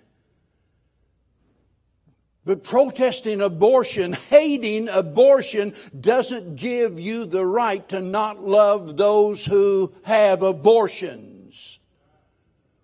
But 2.45 2.63
protesting 2.63 3.39
abortion, 3.39 4.13
hating 4.29 4.89
abortion, 4.89 5.73
doesn't 5.97 6.57
give 6.57 6.99
you 6.99 7.25
the 7.25 7.45
right 7.45 7.87
to 7.89 8.01
not 8.01 8.45
love 8.45 8.97
those 8.97 9.45
who 9.45 9.93
have 10.03 10.43
abortions. 10.43 11.79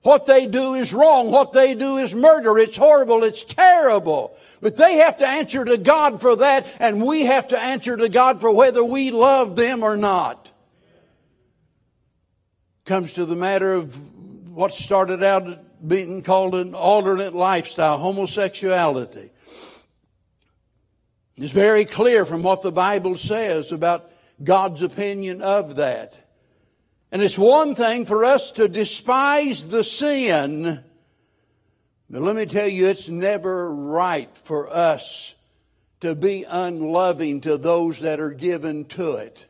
What 0.01 0.25
they 0.25 0.47
do 0.47 0.75
is 0.75 0.93
wrong. 0.93 1.29
What 1.29 1.51
they 1.51 1.75
do 1.75 1.97
is 1.97 2.15
murder. 2.15 2.57
It's 2.57 2.77
horrible. 2.77 3.25
It's 3.25 3.43
terrible. 3.43 4.37
But 4.61 4.77
they 4.77 4.95
have 4.95 5.17
to 5.17 5.27
answer 5.27 5.65
to 5.65 5.77
God 5.77 6.21
for 6.21 6.37
that, 6.37 6.65
and 6.79 7.05
we 7.05 7.25
have 7.25 7.49
to 7.49 7.59
answer 7.59 7.97
to 7.97 8.07
God 8.07 8.39
for 8.39 8.53
whether 8.53 8.83
we 8.83 9.11
love 9.11 9.57
them 9.57 9.83
or 9.83 9.97
not. 9.97 10.49
Comes 12.85 13.13
to 13.13 13.25
the 13.25 13.35
matter 13.35 13.73
of 13.73 13.93
what 14.49 14.73
started 14.73 15.21
out 15.21 15.59
being 15.85 16.21
called 16.21 16.55
an 16.55 16.75
alternate 16.75 17.35
lifestyle, 17.35 17.97
homosexuality. 17.97 19.31
It's 21.39 21.53
very 21.53 21.85
clear 21.85 22.25
from 22.25 22.43
what 22.43 22.63
the 22.63 22.71
Bible 22.71 23.15
says 23.15 23.71
about 23.71 24.11
God's 24.43 24.81
opinion 24.81 25.41
of 25.41 25.77
that. 25.77 26.13
And 27.13 27.21
it's 27.21 27.37
one 27.37 27.75
thing 27.75 28.05
for 28.05 28.25
us 28.25 28.51
to 28.51 28.67
despise 28.67 29.65
the 29.65 29.85
sin, 29.85 30.83
but 32.09 32.21
let 32.21 32.35
me 32.35 32.45
tell 32.45 32.67
you, 32.67 32.87
it's 32.87 33.07
never 33.07 33.73
right 33.73 34.29
for 34.43 34.69
us 34.69 35.33
to 36.01 36.13
be 36.13 36.43
unloving 36.43 37.39
to 37.41 37.57
those 37.57 38.01
that 38.01 38.19
are 38.19 38.31
given 38.31 38.83
to 38.85 39.13
it. 39.13 39.45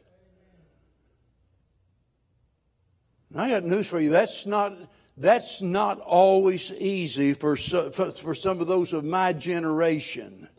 And 3.31 3.41
I 3.41 3.49
got 3.49 3.65
news 3.65 3.87
for 3.87 3.99
you. 3.99 4.11
That's 4.11 4.45
not, 4.45 4.77
that's 5.17 5.63
not 5.63 5.99
always 6.01 6.71
easy 6.71 7.33
for, 7.33 7.55
for, 7.55 8.11
for 8.11 8.35
some 8.35 8.61
of 8.61 8.67
those 8.67 8.93
of 8.93 9.03
my 9.03 9.33
generation. 9.33 10.49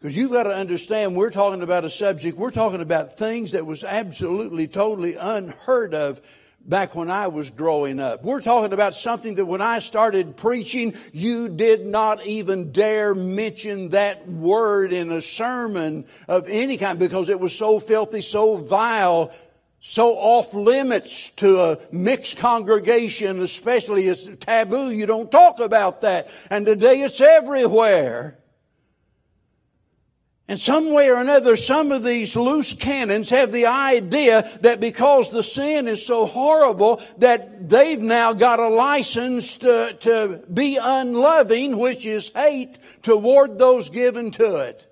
Because 0.00 0.16
you've 0.16 0.30
got 0.30 0.44
to 0.44 0.54
understand, 0.54 1.16
we're 1.16 1.30
talking 1.30 1.62
about 1.62 1.84
a 1.84 1.90
subject, 1.90 2.38
we're 2.38 2.52
talking 2.52 2.80
about 2.80 3.18
things 3.18 3.52
that 3.52 3.66
was 3.66 3.82
absolutely, 3.82 4.68
totally 4.68 5.16
unheard 5.16 5.92
of 5.92 6.20
back 6.64 6.94
when 6.94 7.10
I 7.10 7.26
was 7.28 7.50
growing 7.50 7.98
up. 7.98 8.22
We're 8.22 8.40
talking 8.40 8.72
about 8.72 8.94
something 8.94 9.34
that 9.36 9.46
when 9.46 9.60
I 9.60 9.80
started 9.80 10.36
preaching, 10.36 10.94
you 11.12 11.48
did 11.48 11.84
not 11.84 12.24
even 12.26 12.70
dare 12.70 13.12
mention 13.12 13.88
that 13.88 14.28
word 14.28 14.92
in 14.92 15.10
a 15.10 15.22
sermon 15.22 16.04
of 16.28 16.48
any 16.48 16.78
kind 16.78 16.96
because 16.96 17.28
it 17.28 17.40
was 17.40 17.52
so 17.52 17.80
filthy, 17.80 18.22
so 18.22 18.58
vile, 18.58 19.32
so 19.80 20.14
off 20.16 20.54
limits 20.54 21.30
to 21.36 21.60
a 21.60 21.78
mixed 21.90 22.36
congregation, 22.36 23.42
especially 23.42 24.06
it's 24.06 24.28
taboo. 24.38 24.90
You 24.90 25.06
don't 25.06 25.30
talk 25.32 25.58
about 25.58 26.02
that. 26.02 26.28
And 26.50 26.66
today 26.66 27.02
it's 27.02 27.20
everywhere. 27.20 28.38
And 30.50 30.58
some 30.58 30.92
way 30.92 31.10
or 31.10 31.16
another, 31.16 31.56
some 31.56 31.92
of 31.92 32.02
these 32.02 32.34
loose 32.34 32.72
cannons 32.72 33.28
have 33.28 33.52
the 33.52 33.66
idea 33.66 34.58
that 34.62 34.80
because 34.80 35.28
the 35.28 35.42
sin 35.42 35.86
is 35.86 36.04
so 36.04 36.24
horrible 36.24 37.02
that 37.18 37.68
they've 37.68 38.00
now 38.00 38.32
got 38.32 38.58
a 38.58 38.68
license 38.68 39.58
to, 39.58 39.92
to 40.00 40.40
be 40.50 40.78
unloving, 40.78 41.76
which 41.76 42.06
is 42.06 42.28
hate 42.28 42.78
toward 43.02 43.58
those 43.58 43.90
given 43.90 44.30
to 44.32 44.56
it. 44.56 44.90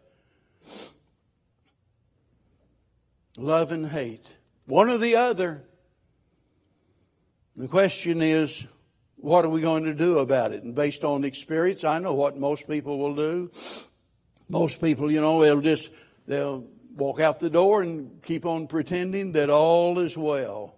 Love 3.38 3.72
and 3.72 3.88
hate. 3.88 4.26
One 4.66 4.90
or 4.90 4.98
the 4.98 5.16
other. 5.16 5.62
The 7.56 7.68
question 7.68 8.20
is, 8.20 8.62
what 9.16 9.46
are 9.46 9.50
we 9.50 9.62
going 9.62 9.84
to 9.84 9.94
do 9.94 10.18
about 10.18 10.52
it? 10.52 10.62
And 10.62 10.74
based 10.74 11.02
on 11.02 11.24
experience, 11.24 11.82
I 11.82 11.98
know 11.98 12.12
what 12.12 12.36
most 12.36 12.68
people 12.68 12.98
will 12.98 13.14
do. 13.14 13.50
Most 14.48 14.80
people, 14.80 15.10
you 15.10 15.20
know, 15.20 15.42
they'll 15.42 15.60
just, 15.60 15.90
they'll 16.26 16.64
walk 16.96 17.20
out 17.20 17.40
the 17.40 17.50
door 17.50 17.82
and 17.82 18.22
keep 18.22 18.46
on 18.46 18.66
pretending 18.66 19.32
that 19.32 19.50
all 19.50 19.98
is 19.98 20.16
well. 20.16 20.76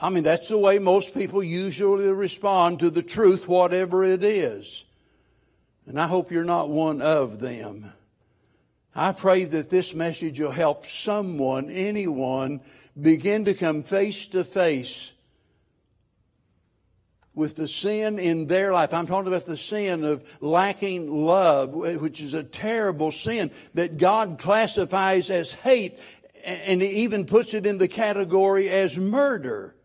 I 0.00 0.10
mean, 0.10 0.22
that's 0.22 0.48
the 0.48 0.58
way 0.58 0.78
most 0.78 1.14
people 1.14 1.42
usually 1.42 2.06
respond 2.06 2.80
to 2.80 2.90
the 2.90 3.02
truth, 3.02 3.48
whatever 3.48 4.04
it 4.04 4.22
is. 4.22 4.84
And 5.86 6.00
I 6.00 6.06
hope 6.06 6.30
you're 6.30 6.44
not 6.44 6.68
one 6.68 7.02
of 7.02 7.40
them. 7.40 7.92
I 8.94 9.12
pray 9.12 9.44
that 9.44 9.70
this 9.70 9.94
message 9.94 10.40
will 10.40 10.50
help 10.50 10.86
someone, 10.86 11.70
anyone, 11.70 12.60
begin 13.00 13.44
to 13.46 13.54
come 13.54 13.82
face 13.82 14.26
to 14.28 14.44
face 14.44 15.12
with 17.38 17.54
the 17.54 17.68
sin 17.68 18.18
in 18.18 18.48
their 18.48 18.72
life. 18.72 18.92
I'm 18.92 19.06
talking 19.06 19.28
about 19.28 19.46
the 19.46 19.56
sin 19.56 20.02
of 20.02 20.24
lacking 20.40 21.24
love, 21.24 21.72
which 21.72 22.20
is 22.20 22.34
a 22.34 22.42
terrible 22.42 23.12
sin 23.12 23.52
that 23.74 23.96
God 23.96 24.38
classifies 24.40 25.30
as 25.30 25.52
hate 25.52 25.98
and 26.44 26.82
even 26.82 27.26
puts 27.26 27.54
it 27.54 27.64
in 27.64 27.78
the 27.78 27.88
category 27.88 28.68
as 28.68 28.98
murder. 28.98 29.76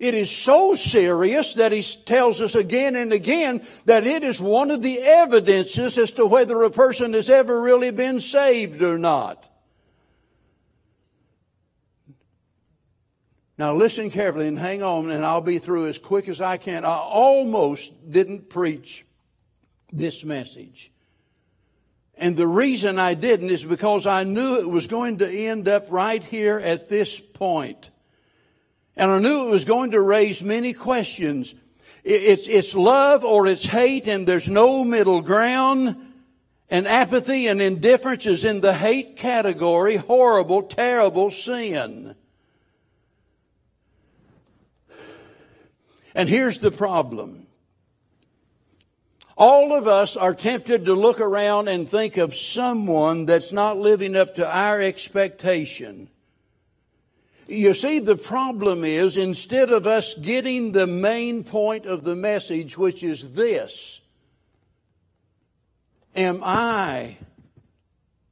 It 0.00 0.14
is 0.14 0.30
so 0.30 0.74
serious 0.74 1.54
that 1.54 1.72
he 1.72 1.82
tells 1.82 2.40
us 2.40 2.54
again 2.54 2.96
and 2.96 3.12
again 3.12 3.64
that 3.84 4.06
it 4.06 4.24
is 4.24 4.40
one 4.40 4.70
of 4.70 4.82
the 4.82 4.98
evidences 4.98 5.98
as 5.98 6.12
to 6.12 6.26
whether 6.26 6.62
a 6.62 6.70
person 6.70 7.12
has 7.12 7.30
ever 7.30 7.60
really 7.60 7.90
been 7.92 8.18
saved 8.18 8.82
or 8.82 8.98
not. 8.98 9.46
Now 13.60 13.74
listen 13.74 14.10
carefully 14.10 14.48
and 14.48 14.58
hang 14.58 14.82
on 14.82 15.10
and 15.10 15.22
I'll 15.22 15.42
be 15.42 15.58
through 15.58 15.88
as 15.88 15.98
quick 15.98 16.28
as 16.28 16.40
I 16.40 16.56
can. 16.56 16.86
I 16.86 16.96
almost 16.96 17.92
didn't 18.10 18.48
preach 18.48 19.04
this 19.92 20.24
message. 20.24 20.90
And 22.16 22.38
the 22.38 22.46
reason 22.46 22.98
I 22.98 23.12
didn't 23.12 23.50
is 23.50 23.62
because 23.62 24.06
I 24.06 24.24
knew 24.24 24.54
it 24.54 24.66
was 24.66 24.86
going 24.86 25.18
to 25.18 25.28
end 25.28 25.68
up 25.68 25.88
right 25.90 26.24
here 26.24 26.58
at 26.58 26.88
this 26.88 27.20
point. 27.20 27.90
And 28.96 29.10
I 29.10 29.18
knew 29.18 29.46
it 29.46 29.50
was 29.50 29.66
going 29.66 29.90
to 29.90 30.00
raise 30.00 30.42
many 30.42 30.72
questions. 30.72 31.54
It's, 32.02 32.48
it's 32.48 32.74
love 32.74 33.24
or 33.24 33.46
it's 33.46 33.66
hate 33.66 34.06
and 34.06 34.26
there's 34.26 34.48
no 34.48 34.84
middle 34.84 35.20
ground. 35.20 35.96
And 36.70 36.88
apathy 36.88 37.46
and 37.46 37.60
indifference 37.60 38.24
is 38.24 38.42
in 38.42 38.62
the 38.62 38.72
hate 38.72 39.18
category, 39.18 39.96
horrible, 39.96 40.62
terrible 40.62 41.30
sin. 41.30 42.14
And 46.14 46.28
here's 46.28 46.58
the 46.58 46.70
problem. 46.70 47.46
All 49.36 49.72
of 49.72 49.88
us 49.88 50.16
are 50.16 50.34
tempted 50.34 50.84
to 50.84 50.92
look 50.92 51.20
around 51.20 51.68
and 51.68 51.88
think 51.88 52.18
of 52.18 52.34
someone 52.34 53.24
that's 53.24 53.52
not 53.52 53.78
living 53.78 54.14
up 54.14 54.34
to 54.34 54.46
our 54.46 54.80
expectation. 54.80 56.10
You 57.46 57.74
see, 57.74 57.98
the 57.98 58.16
problem 58.16 58.84
is 58.84 59.16
instead 59.16 59.70
of 59.70 59.86
us 59.86 60.14
getting 60.14 60.72
the 60.72 60.86
main 60.86 61.42
point 61.42 61.86
of 61.86 62.04
the 62.04 62.14
message, 62.14 62.76
which 62.76 63.02
is 63.02 63.32
this 63.32 64.00
Am 66.14 66.42
I 66.44 67.16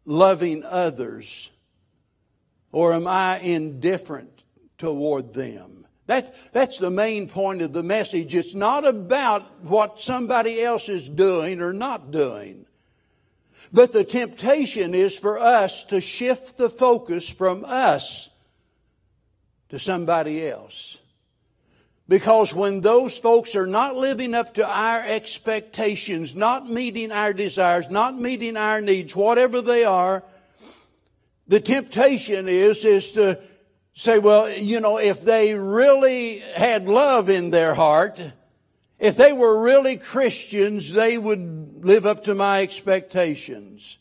loving 0.05 0.63
others 0.65 1.51
or 2.71 2.93
am 2.93 3.07
I 3.07 3.39
indifferent 3.39 4.43
toward 4.77 5.33
them? 5.33 5.78
That, 6.09 6.35
that's 6.55 6.79
the 6.79 6.91
main 6.91 7.29
point 7.29 7.61
of 7.61 7.75
the 7.75 7.83
message. 7.83 8.35
It's 8.35 8.55
not 8.55 8.87
about 8.87 9.63
what 9.63 10.01
somebody 10.01 10.61
else 10.63 10.89
is 10.89 11.07
doing 11.07 11.61
or 11.61 11.75
not 11.75 12.11
doing. 12.11 12.65
But 13.75 13.93
the 13.93 14.05
temptation 14.05 14.95
is 14.95 15.19
for 15.19 15.39
us 15.39 15.85
to 15.85 16.01
shift 16.01 16.57
the 16.57 16.71
focus 16.71 17.29
from 17.29 17.63
us 17.63 18.31
to 19.69 19.79
somebody 19.79 20.49
else. 20.49 20.97
Because 22.09 22.55
when 22.55 22.81
those 22.81 23.19
folks 23.19 23.55
are 23.55 23.67
not 23.67 23.95
living 23.95 24.33
up 24.33 24.55
to 24.55 24.67
our 24.67 25.01
expectations, 25.01 26.35
not 26.35 26.71
meeting 26.71 27.13
our 27.13 27.35
desires, 27.35 27.91
not 27.91 28.19
meeting 28.19 28.57
our 28.57 28.81
needs, 28.81 29.15
whatever 29.15 29.61
they 29.61 29.85
are, 29.85 30.25
the 31.49 31.61
temptation 31.61 32.49
is, 32.49 32.87
is 32.87 33.13
to 33.13 33.39
say, 33.99 34.21
well, 34.21 34.49
you 34.49 34.79
know, 34.79 34.99
if 34.99 35.23
they 35.23 35.57
really 35.57 36.39
had 36.39 36.89
love 36.89 37.29
in 37.29 37.51
their 37.51 37.75
heart, 37.75 38.23
if 39.01 39.17
they 39.17 39.33
were 39.33 39.61
really 39.61 39.97
Christians, 39.97 40.93
they 40.93 41.19
would 41.19 41.85
live 41.85 42.07
up 42.07 42.23
to 42.25 42.35
my 42.37 42.63
expectations. 42.63 43.99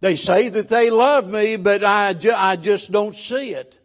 They 0.00 0.16
say 0.16 0.48
that 0.48 0.70
they 0.70 0.88
love 0.88 1.28
me, 1.28 1.56
but 1.56 1.84
I, 1.84 2.14
ju- 2.14 2.32
I 2.34 2.56
just 2.56 2.90
don't 2.90 3.14
see 3.14 3.52
it. 3.52 3.78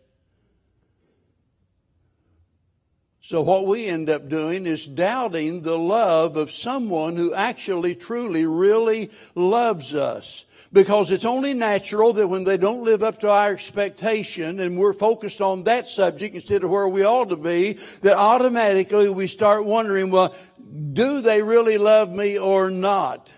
So 3.22 3.42
what 3.42 3.68
we 3.68 3.88
end 3.88 4.10
up 4.10 4.30
doing 4.30 4.66
is 4.66 4.88
doubting 4.88 5.62
the 5.62 5.78
love 5.78 6.38
of 6.38 6.52
someone 6.52 7.18
who 7.18 7.34
actually, 7.34 7.96
truly, 7.96 8.46
really 8.46 9.12
loves 9.36 9.94
us. 9.94 10.46
Because 10.74 11.12
it's 11.12 11.26
only 11.26 11.54
natural 11.54 12.14
that 12.14 12.28
when 12.28 12.44
they 12.44 12.58
don't 12.58 12.84
live 12.84 13.02
up 13.02 13.20
to 13.22 13.30
our 13.30 13.54
expectation 13.54 14.60
and 14.60 14.78
we're 14.78 14.94
focused 14.94 15.40
on 15.40 15.64
that 15.64 15.90
subject 15.90 16.36
instead 16.36 16.64
of 16.64 16.70
where 16.70 16.90
we 16.90 17.06
ought 17.06 17.30
to 17.30 17.38
be, 17.38 17.80
that 18.02 18.18
automatically 18.18 19.10
we 19.10 19.28
start 19.28 19.64
wondering, 19.64 20.12
well, 20.12 20.36
do 20.94 21.22
they 21.22 21.42
really 21.42 21.78
love 21.78 22.12
me 22.12 22.38
or 22.38 22.70
not? 22.70 23.30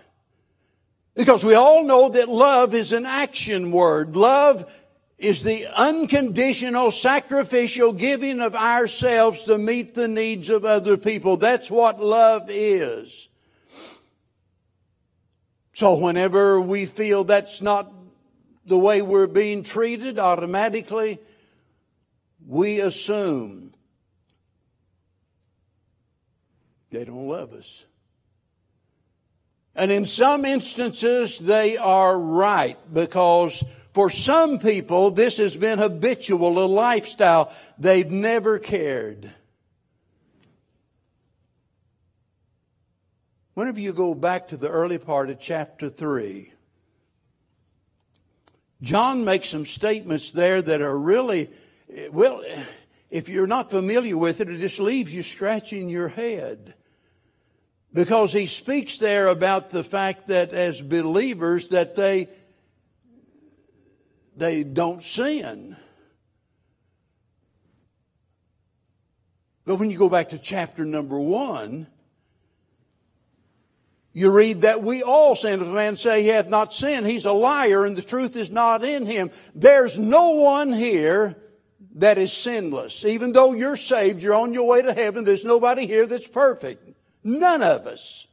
Because 1.14 1.44
we 1.44 1.54
all 1.54 1.84
know 1.84 2.08
that 2.08 2.28
love 2.28 2.74
is 2.74 2.92
an 2.92 3.06
action 3.06 3.70
word. 3.70 4.16
Love 4.16 4.70
is 5.18 5.42
the 5.42 5.66
unconditional 5.66 6.90
sacrificial 6.90 7.92
giving 7.92 8.40
of 8.40 8.54
ourselves 8.54 9.44
to 9.44 9.58
meet 9.58 9.94
the 9.94 10.08
needs 10.08 10.48
of 10.48 10.64
other 10.64 10.96
people. 10.96 11.36
That's 11.36 11.70
what 11.70 12.00
love 12.00 12.48
is. 12.48 13.28
So 15.80 15.94
whenever 15.94 16.60
we 16.60 16.84
feel 16.84 17.24
that's 17.24 17.62
not 17.62 17.90
the 18.66 18.76
way 18.76 19.00
we're 19.00 19.26
being 19.26 19.62
treated, 19.62 20.18
automatically 20.18 21.18
we 22.46 22.80
assume 22.80 23.72
they 26.90 27.02
don't 27.04 27.26
love 27.26 27.54
us. 27.54 27.86
And 29.74 29.90
in 29.90 30.04
some 30.04 30.44
instances, 30.44 31.38
they 31.38 31.78
are 31.78 32.18
right 32.18 32.76
because 32.92 33.64
for 33.94 34.10
some 34.10 34.58
people, 34.58 35.12
this 35.12 35.38
has 35.38 35.56
been 35.56 35.78
habitual, 35.78 36.62
a 36.62 36.66
lifestyle. 36.66 37.54
They've 37.78 38.10
never 38.10 38.58
cared. 38.58 39.32
Whenever 43.60 43.80
you 43.80 43.92
go 43.92 44.14
back 44.14 44.48
to 44.48 44.56
the 44.56 44.70
early 44.70 44.96
part 44.96 45.28
of 45.28 45.38
chapter 45.38 45.90
3, 45.90 46.50
John 48.80 49.22
makes 49.22 49.50
some 49.50 49.66
statements 49.66 50.30
there 50.30 50.62
that 50.62 50.80
are 50.80 50.98
really, 50.98 51.50
well, 52.10 52.42
if 53.10 53.28
you're 53.28 53.46
not 53.46 53.70
familiar 53.70 54.16
with 54.16 54.40
it, 54.40 54.48
it 54.48 54.60
just 54.60 54.80
leaves 54.80 55.12
you 55.12 55.22
scratching 55.22 55.90
your 55.90 56.08
head. 56.08 56.72
Because 57.92 58.32
he 58.32 58.46
speaks 58.46 58.96
there 58.96 59.28
about 59.28 59.68
the 59.68 59.84
fact 59.84 60.28
that 60.28 60.54
as 60.54 60.80
believers 60.80 61.68
that 61.68 61.94
they 61.94 62.28
they 64.38 64.64
don't 64.64 65.02
sin. 65.02 65.76
But 69.66 69.76
when 69.76 69.90
you 69.90 69.98
go 69.98 70.08
back 70.08 70.30
to 70.30 70.38
chapter 70.38 70.86
number 70.86 71.20
one, 71.20 71.88
you 74.12 74.30
read 74.30 74.62
that 74.62 74.82
we 74.82 75.02
all 75.02 75.36
sin. 75.36 75.60
If 75.60 75.68
a 75.68 75.72
man 75.72 75.96
say 75.96 76.22
he 76.22 76.28
hath 76.28 76.48
not 76.48 76.74
sinned, 76.74 77.06
he's 77.06 77.26
a 77.26 77.32
liar 77.32 77.84
and 77.84 77.96
the 77.96 78.02
truth 78.02 78.34
is 78.34 78.50
not 78.50 78.84
in 78.84 79.06
him. 79.06 79.30
There's 79.54 79.98
no 79.98 80.30
one 80.30 80.72
here 80.72 81.36
that 81.94 82.18
is 82.18 82.32
sinless. 82.32 83.04
Even 83.04 83.32
though 83.32 83.52
you're 83.52 83.76
saved, 83.76 84.22
you're 84.22 84.34
on 84.34 84.52
your 84.52 84.66
way 84.66 84.82
to 84.82 84.92
heaven, 84.92 85.24
there's 85.24 85.44
nobody 85.44 85.86
here 85.86 86.06
that's 86.06 86.26
perfect. 86.26 86.92
None 87.22 87.62
of 87.62 87.86
us. 87.86 88.26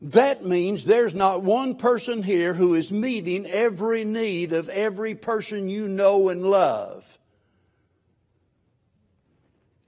That 0.00 0.44
means 0.44 0.84
there's 0.84 1.14
not 1.14 1.42
one 1.42 1.76
person 1.76 2.22
here 2.22 2.54
who 2.54 2.74
is 2.74 2.92
meeting 2.92 3.46
every 3.46 4.04
need 4.04 4.52
of 4.52 4.68
every 4.68 5.14
person 5.14 5.68
you 5.68 5.88
know 5.88 6.28
and 6.28 6.44
love. 6.44 7.04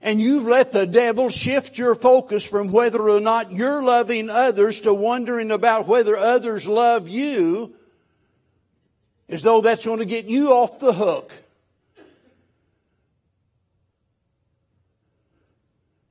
And 0.01 0.21
you've 0.21 0.45
let 0.45 0.71
the 0.71 0.85
devil 0.85 1.29
shift 1.29 1.77
your 1.77 1.93
focus 1.93 2.45
from 2.45 2.71
whether 2.71 3.09
or 3.09 3.19
not 3.19 3.51
you're 3.51 3.83
loving 3.83 4.29
others 4.29 4.81
to 4.81 4.93
wondering 4.93 5.51
about 5.51 5.87
whether 5.87 6.15
others 6.15 6.67
love 6.67 7.09
you 7.09 7.75
as 9.27 9.41
though 9.43 9.61
that's 9.61 9.85
going 9.85 9.99
to 9.99 10.05
get 10.05 10.25
you 10.25 10.53
off 10.53 10.79
the 10.79 10.93
hook. 10.93 11.31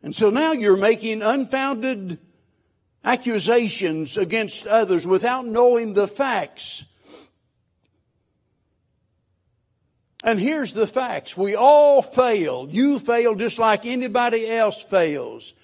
And 0.02 0.14
so 0.14 0.30
now 0.30 0.52
you're 0.52 0.76
making 0.76 1.22
unfounded 1.22 2.18
accusations 3.04 4.16
against 4.16 4.66
others 4.66 5.06
without 5.06 5.46
knowing 5.46 5.94
the 5.94 6.06
facts. 6.06 6.84
And 10.24 10.40
here's 10.40 10.72
the 10.72 10.86
facts. 10.86 11.36
We 11.36 11.54
all 11.54 12.02
fail. 12.02 12.68
You 12.70 12.98
fail 12.98 13.34
just 13.34 13.58
like 13.58 13.86
anybody 13.86 14.50
else 14.50 14.82
fails. 14.82 15.54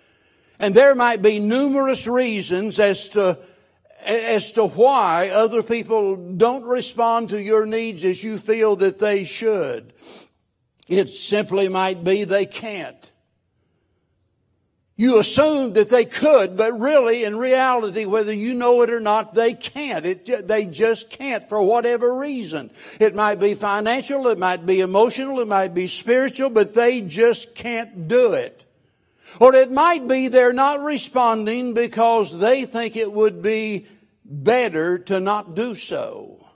And 0.59 0.75
there 0.75 0.95
might 0.95 1.23
be 1.23 1.41
numerous 1.41 2.07
reasons 2.07 2.79
as 2.79 3.09
to 3.11 3.39
as 4.05 4.53
to 4.53 4.67
why 4.67 5.31
other 5.31 5.63
people 5.63 6.17
don't 6.17 6.65
respond 6.65 7.31
to 7.31 7.41
your 7.41 7.65
needs 7.65 8.05
as 8.05 8.23
you 8.23 8.39
feel 8.39 8.77
that 8.77 8.99
they 8.99 9.25
should. 9.25 9.95
It 10.89 11.09
simply 11.09 11.69
might 11.69 12.05
be 12.05 12.25
they 12.25 12.45
can't. 12.45 13.11
You 14.97 15.19
assume 15.19 15.73
that 15.73 15.89
they 15.89 16.05
could, 16.05 16.57
but 16.57 16.79
really, 16.79 17.25
in 17.25 17.37
reality, 17.37 18.05
whether 18.05 18.33
you 18.33 18.55
know 18.55 18.83
it 18.83 18.91
or 18.91 19.01
not, 19.01 19.35
they 19.35 19.55
can't. 19.55 20.07
It, 20.07 20.47
they 20.47 20.67
just 20.67 21.11
can't 21.11 21.49
for 21.49 21.61
whatever 21.61 22.15
reason. 22.15 22.71
It 23.01 23.13
might 23.13 23.41
be 23.41 23.55
financial, 23.55 24.29
it 24.29 24.39
might 24.39 24.65
be 24.65 24.81
emotional, 24.81 25.41
it 25.41 25.49
might 25.49 25.75
be 25.75 25.89
spiritual, 25.89 26.49
but 26.49 26.75
they 26.75 27.01
just 27.01 27.57
can't 27.57 28.07
do 28.07 28.35
it. 28.35 28.63
Or 29.41 29.53
it 29.53 29.73
might 29.73 30.07
be 30.07 30.29
they're 30.29 30.53
not 30.53 30.85
responding 30.85 31.75
because 31.75 32.37
they 32.37 32.65
think 32.65 32.95
it 32.95 33.11
would 33.11 33.43
be 33.43 33.89
better 34.25 34.99
to 34.99 35.19
not 35.19 35.57
do 35.57 35.75
so. 35.75 36.47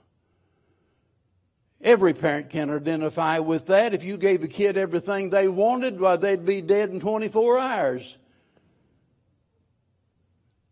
Every 1.81 2.13
parent 2.13 2.49
can 2.49 2.69
identify 2.69 3.39
with 3.39 3.67
that. 3.67 3.93
If 3.93 4.05
you 4.05 4.15
gave 4.15 4.43
a 4.43 4.47
kid 4.47 4.77
everything 4.77 5.29
they 5.29 5.49
wanted, 5.49 5.99
why, 5.99 6.15
they'd 6.15 6.45
be 6.45 6.61
dead 6.61 6.89
in 6.89 7.01
24 7.01 7.59
hours. 7.59 8.17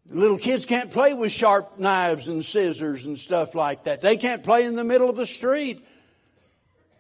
Little 0.09 0.37
kids 0.37 0.65
can't 0.65 0.89
play 0.91 1.13
with 1.13 1.31
sharp 1.31 1.79
knives 1.79 2.29
and 2.29 2.43
scissors 2.43 3.05
and 3.05 3.17
stuff 3.17 3.55
like 3.55 3.83
that. 3.83 4.01
They 4.01 4.15
can't 4.15 4.43
play 4.43 4.63
in 4.63 4.75
the 4.75 4.83
middle 4.83 5.09
of 5.09 5.17
the 5.17 5.25
street. 5.25 5.85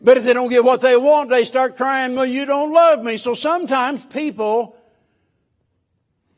But 0.01 0.17
if 0.17 0.25
they 0.25 0.33
don't 0.33 0.49
get 0.49 0.63
what 0.63 0.81
they 0.81 0.97
want, 0.97 1.29
they 1.29 1.45
start 1.45 1.77
crying, 1.77 2.15
well, 2.15 2.25
you 2.25 2.45
don't 2.45 2.73
love 2.73 3.01
me. 3.03 3.17
So 3.17 3.33
sometimes 3.33 4.05
people, 4.05 4.75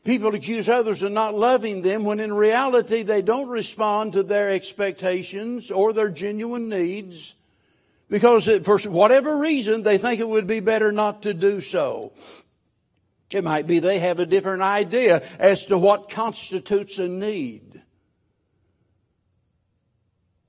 people 0.04 0.34
accuse 0.34 0.68
others 0.68 1.02
of 1.02 1.12
not 1.12 1.34
loving 1.34 1.82
them 1.82 2.04
when 2.04 2.20
in 2.20 2.32
reality 2.32 3.02
they 3.02 3.20
don't 3.20 3.48
respond 3.48 4.12
to 4.14 4.22
their 4.22 4.50
expectations 4.50 5.70
or 5.70 5.92
their 5.92 6.08
genuine 6.08 6.68
needs 6.68 7.34
because 8.08 8.48
for 8.64 8.78
whatever 8.90 9.36
reason 9.36 9.82
they 9.82 9.98
think 9.98 10.20
it 10.20 10.28
would 10.28 10.46
be 10.46 10.60
better 10.60 10.90
not 10.92 11.22
to 11.22 11.32
do 11.34 11.60
so. 11.60 12.12
It 13.32 13.44
might 13.44 13.66
be 13.66 13.78
they 13.78 14.00
have 14.00 14.18
a 14.18 14.26
different 14.26 14.62
idea 14.62 15.22
as 15.38 15.66
to 15.66 15.78
what 15.78 16.10
constitutes 16.10 16.98
a 16.98 17.06
need. 17.06 17.82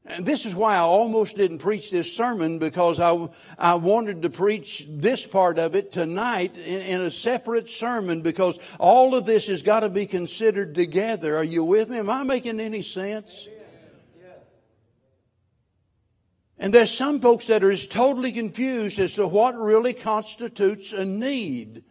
And 0.04 0.26
this 0.26 0.46
is 0.48 0.56
why 0.56 0.76
I 0.76 0.80
almost 0.80 1.38
didn't 1.38 1.60
preach 1.60 1.92
this 1.92 2.12
sermon 2.12 2.58
because 2.58 3.00
I, 3.00 3.30
I 3.58 3.76
wanted 3.76 4.24
to 4.24 4.30
preach 4.30 4.86
this 4.90 5.26
part 5.26 5.60
of 5.60 5.76
it 5.76 5.92
tonight 5.92 6.58
in, 6.58 6.82
in 6.82 7.02
a 7.02 7.12
separate 7.12 7.70
sermon 7.70 8.22
because 8.22 8.58
all 8.80 9.16
of 9.16 9.26
this 9.26 9.48
has 9.48 9.62
got 9.62 9.82
to 9.82 9.90
be 9.90 10.08
considered 10.08 10.74
together. 10.74 11.38
Are 11.38 11.44
you 11.44 11.64
with 11.64 11.90
me? 11.90 12.00
Am 12.00 12.10
I 12.10 12.24
making 12.24 12.60
any 12.60 12.82
sense? 12.82 13.48
And 16.58 16.74
there's 16.74 16.92
some 16.94 17.22
folks 17.22 17.48
that 17.48 17.64
are 17.64 17.72
just 17.72 17.92
totally 17.92 18.32
confused 18.32 19.00
as 19.00 19.14
to 19.14 19.28
what 19.28 19.58
really 19.58 19.94
constitutes 19.94 20.94
a 20.94 21.06
need. 21.06 21.84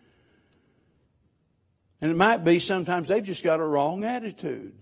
And 2.00 2.10
it 2.10 2.16
might 2.16 2.44
be 2.44 2.58
sometimes 2.58 3.08
they've 3.08 3.22
just 3.22 3.44
got 3.44 3.60
a 3.60 3.64
wrong 3.64 4.04
attitude. 4.04 4.72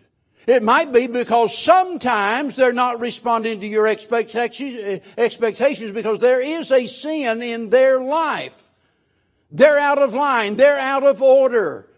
It 0.46 0.62
might 0.62 0.92
be 0.92 1.09
because 1.09 1.57
sometimes 1.57 2.54
they're 2.54 2.72
not 2.72 3.00
responding 3.00 3.61
to 3.61 3.66
your 3.66 3.87
expectations, 3.87 5.02
because 5.16 6.20
there 6.20 6.40
is 6.40 6.70
a 6.72 6.87
sin 6.87 7.42
in 7.42 7.70
their 7.70 8.00
life. 8.00 8.54
They're 9.50 9.78
out 9.78 9.98
of 9.98 10.14
line. 10.14 10.57
They're 10.57 10.78
out 10.78 11.04
of 11.04 11.22
order. 11.22 11.88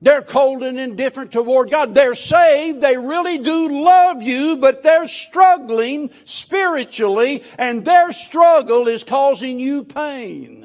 They're 0.00 0.22
cold 0.22 0.62
and 0.62 0.78
indifferent 0.80 1.32
toward 1.32 1.70
God. 1.70 1.94
They're 1.94 2.14
saved. 2.14 2.80
They 2.80 2.96
really 2.96 3.38
do 3.38 3.82
love 3.82 4.22
you, 4.22 4.56
but 4.56 4.82
they're 4.82 5.08
struggling 5.08 6.10
spiritually 6.24 7.42
and 7.58 7.84
their 7.84 8.12
struggle 8.12 8.88
is 8.88 9.04
causing 9.04 9.60
you 9.60 9.84
pain. 9.84 10.61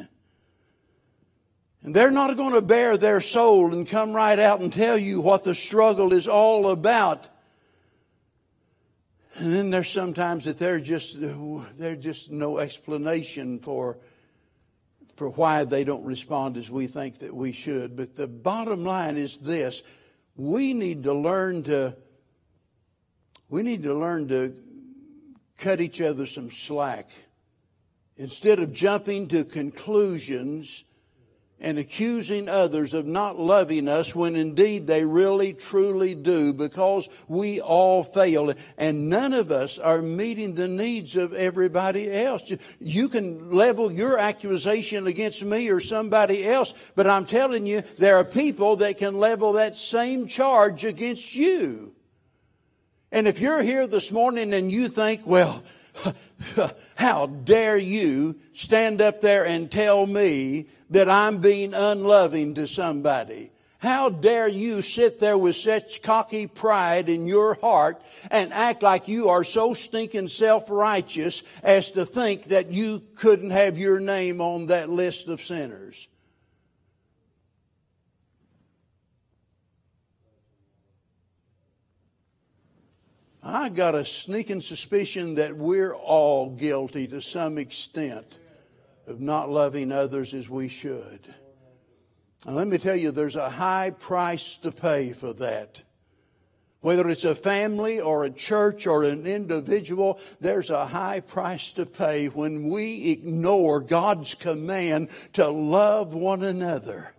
And 1.88 1.96
they're 1.96 2.12
not 2.12 2.36
going 2.36 2.54
to 2.54 2.60
bare 2.60 2.98
their 2.98 3.22
soul 3.22 3.72
and 3.72 3.88
come 3.88 4.12
right 4.12 4.38
out 4.38 4.60
and 4.60 4.74
tell 4.74 4.98
you 4.98 5.22
what 5.22 5.46
the 5.46 5.56
struggle 5.56 6.12
is 6.12 6.28
all 6.28 6.70
about. 6.70 7.26
And 9.36 9.56
then 9.56 9.70
there's 9.70 9.90
sometimes 9.90 10.44
that 10.44 10.58
there's 10.58 10.86
just 10.86 11.16
there's 11.18 12.04
just 12.04 12.30
no 12.30 12.58
explanation 12.58 13.60
for 13.60 14.00
for 15.16 15.30
why 15.30 15.64
they 15.64 15.86
don't 15.86 16.04
respond 16.04 16.58
as 16.58 16.70
we 16.70 16.88
think 16.88 17.20
that 17.20 17.34
we 17.34 17.54
should. 17.54 17.96
But 17.96 18.18
the 18.18 18.28
bottom 18.28 18.84
line 18.84 19.16
is 19.16 19.38
this: 19.38 19.82
we 20.36 20.74
need 20.74 21.04
to 21.04 21.14
learn 21.14 21.64
to 21.64 21.96
we 23.48 23.64
need 23.64 23.84
to 23.84 23.94
learn 23.94 24.28
to 24.28 24.54
cut 25.58 25.80
each 25.80 26.02
other 26.02 26.26
some 26.26 26.52
slack. 26.52 27.12
Instead 28.18 28.60
of 28.60 28.74
jumping 28.74 29.30
to 29.30 29.46
conclusions 29.46 30.84
and 31.60 31.80
accusing 31.80 32.48
others 32.48 32.94
of 32.94 33.08
not 33.08 33.40
loving 33.40 33.88
us 33.88 34.14
when 34.14 34.36
indeed 34.36 34.86
they 34.86 35.04
really 35.04 35.54
truly 35.54 36.14
do 36.14 36.54
because 36.54 37.10
we 37.28 37.60
all 37.60 38.04
fail 38.04 38.54
and 38.78 39.10
none 39.10 39.34
of 39.34 39.52
us 39.52 39.80
are 39.80 40.02
meeting 40.02 40.54
the 40.54 40.68
needs 40.68 41.16
of 41.16 41.34
everybody 41.34 42.12
else. 42.12 42.44
You 42.80 43.10
can 43.10 43.52
level 43.52 43.92
your 43.92 44.20
accusation 44.20 45.08
against 45.08 45.44
me 45.44 45.70
or 45.70 45.80
somebody 45.80 46.46
else, 46.46 46.76
but 46.96 47.08
I'm 47.08 47.26
telling 47.26 47.66
you, 47.66 47.82
there 47.98 48.18
are 48.18 48.26
people 48.26 48.76
that 48.78 49.00
can 49.00 49.20
level 49.20 49.54
that 49.54 49.76
same 49.76 50.28
charge 50.28 50.86
against 50.86 51.34
you. 51.34 51.94
And 53.12 53.28
if 53.28 53.40
you're 53.40 53.64
here 53.64 53.88
this 53.88 54.12
morning 54.12 54.54
and 54.54 54.72
you 54.72 54.90
think, 54.90 55.22
well, 55.26 55.64
how 56.96 57.26
dare 57.26 57.78
you 57.78 58.36
stand 58.54 59.02
up 59.02 59.22
there 59.22 59.46
and 59.46 59.72
tell 59.72 60.06
me 60.06 60.68
that 60.90 61.10
I'm 61.10 61.40
being 61.40 61.74
unloving 61.74 62.56
to 62.56 62.68
somebody? 62.68 63.52
How 63.80 64.10
dare 64.10 64.48
you 64.48 64.82
sit 64.82 65.20
there 65.20 65.38
with 65.38 65.56
such 65.56 66.02
cocky 66.02 66.48
pride 66.48 67.10
in 67.10 67.28
your 67.28 67.54
heart 67.56 68.02
and 68.32 68.52
act 68.52 68.82
like 68.82 69.08
you 69.08 69.30
are 69.30 69.44
so 69.44 69.76
stinking 69.76 70.30
self-righteous 70.30 71.44
as 71.62 71.92
to 71.92 72.06
think 72.06 72.46
that 72.46 72.72
you 72.72 73.04
couldn't 73.16 73.52
have 73.52 73.78
your 73.78 74.00
name 74.00 74.42
on 74.42 74.68
that 74.68 74.90
list 74.90 75.28
of 75.28 75.44
sinners? 75.44 76.08
I 83.44 83.70
got 83.70 83.94
a 83.94 84.04
sneaking 84.04 84.62
suspicion 84.62 85.36
that 85.36 85.56
we're 85.56 85.96
all 85.96 86.50
guilty 86.50 87.08
to 87.08 87.22
some 87.22 87.60
extent 87.60 88.26
of 89.08 89.22
not 89.22 89.50
loving 89.50 89.92
others 89.92 90.34
as 90.34 90.50
we 90.50 90.68
should. 90.68 91.34
And 92.46 92.56
let 92.56 92.68
me 92.68 92.78
tell 92.78 92.96
you, 92.96 93.12
there's 93.12 93.36
a 93.36 93.50
high 93.50 93.92
price 93.92 94.58
to 94.58 94.72
pay 94.72 95.14
for 95.14 95.34
that. 95.34 95.82
Whether 96.82 97.10
it's 97.10 97.24
a 97.26 97.34
family 97.34 98.00
or 98.00 98.24
a 98.24 98.30
church 98.30 98.86
or 98.86 99.04
an 99.04 99.26
individual, 99.26 100.20
there's 100.40 100.70
a 100.70 100.86
high 100.86 101.22
price 101.22 101.72
to 101.74 101.86
pay 101.86 102.28
when 102.28 102.70
we 102.70 103.10
ignore 103.10 103.82
God's 103.82 104.36
command 104.36 105.10
to 105.34 105.48
love 105.50 106.14
one 106.14 106.44
another. 106.44 107.14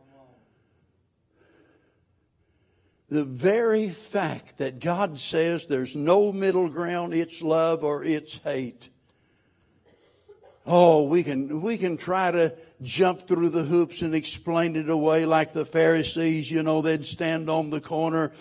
The 3.10 3.24
very 3.24 3.90
fact 3.90 4.58
that 4.58 4.80
God 4.80 5.18
says 5.18 5.66
there's 5.66 5.96
no 5.96 6.30
middle 6.30 6.68
ground, 6.68 7.14
it's 7.14 7.42
love 7.42 7.82
or 7.82 8.04
it's 8.04 8.38
hate. 8.38 8.90
Oh, 10.70 11.04
we 11.04 11.24
can, 11.24 11.62
we 11.62 11.78
can 11.78 11.96
try 11.96 12.30
to 12.30 12.54
jump 12.82 13.26
through 13.26 13.48
the 13.48 13.64
hoops 13.64 14.02
and 14.02 14.14
explain 14.14 14.76
it 14.76 14.90
away 14.90 15.24
like 15.24 15.54
the 15.54 15.64
Pharisees, 15.64 16.50
you 16.50 16.62
know, 16.62 16.82
they'd 16.82 17.06
stand 17.06 17.48
on 17.48 17.70
the 17.70 17.80
corner. 17.80 18.32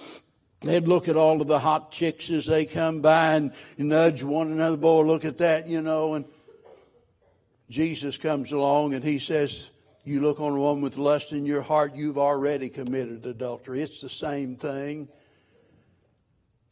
They'd 0.59 0.89
look 0.89 1.07
at 1.07 1.15
all 1.15 1.39
of 1.39 1.47
the 1.47 1.57
hot 1.57 1.93
chicks 1.93 2.29
as 2.29 2.45
they 2.45 2.65
come 2.65 2.99
by 2.99 3.35
and 3.35 3.53
nudge 3.77 4.23
one 4.23 4.51
another, 4.51 4.75
boy, 4.75 5.03
look 5.03 5.23
at 5.23 5.37
that, 5.37 5.69
you 5.69 5.81
know, 5.81 6.15
and 6.15 6.25
Jesus 7.69 8.17
comes 8.17 8.51
along 8.51 8.93
and 8.93 9.05
he 9.05 9.19
says, 9.19 9.69
you 10.03 10.19
look 10.19 10.41
on 10.41 10.51
a 10.51 10.59
woman 10.59 10.83
with 10.83 10.97
lust 10.97 11.31
in 11.31 11.45
your 11.45 11.61
heart, 11.61 11.95
you've 11.95 12.17
already 12.17 12.67
committed 12.67 13.25
adultery. 13.25 13.81
It's 13.81 14.01
the 14.01 14.09
same 14.09 14.57
thing. 14.57 15.07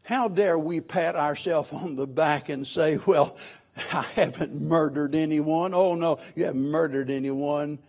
How 0.03 0.28
dare 0.28 0.60
we 0.60 0.82
pat 0.82 1.16
ourselves 1.16 1.72
on 1.72 1.95
the 1.95 2.08
back 2.08 2.49
and 2.49 2.68
say, 2.68 2.97
well, 3.06 3.38
I 3.93 4.03
haven't 4.15 4.61
murdered 4.61 5.15
anyone. 5.15 5.73
Oh 5.73 5.95
no, 5.95 6.19
you 6.36 6.45
haven't 6.45 6.69
murdered 6.69 7.09
anyone. 7.09 7.80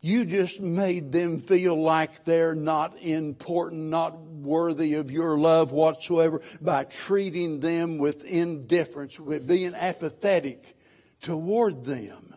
You 0.00 0.24
just 0.24 0.60
made 0.60 1.10
them 1.10 1.40
feel 1.40 1.80
like 1.80 2.24
they're 2.24 2.54
not 2.54 3.02
important, 3.02 3.82
not 3.82 4.16
worthy 4.16 4.94
of 4.94 5.10
your 5.10 5.36
love 5.36 5.72
whatsoever 5.72 6.40
by 6.60 6.84
treating 6.84 7.58
them 7.58 7.98
with 7.98 8.24
indifference, 8.24 9.18
with 9.18 9.46
being 9.46 9.74
apathetic 9.74 10.76
toward 11.20 11.84
them. 11.84 12.28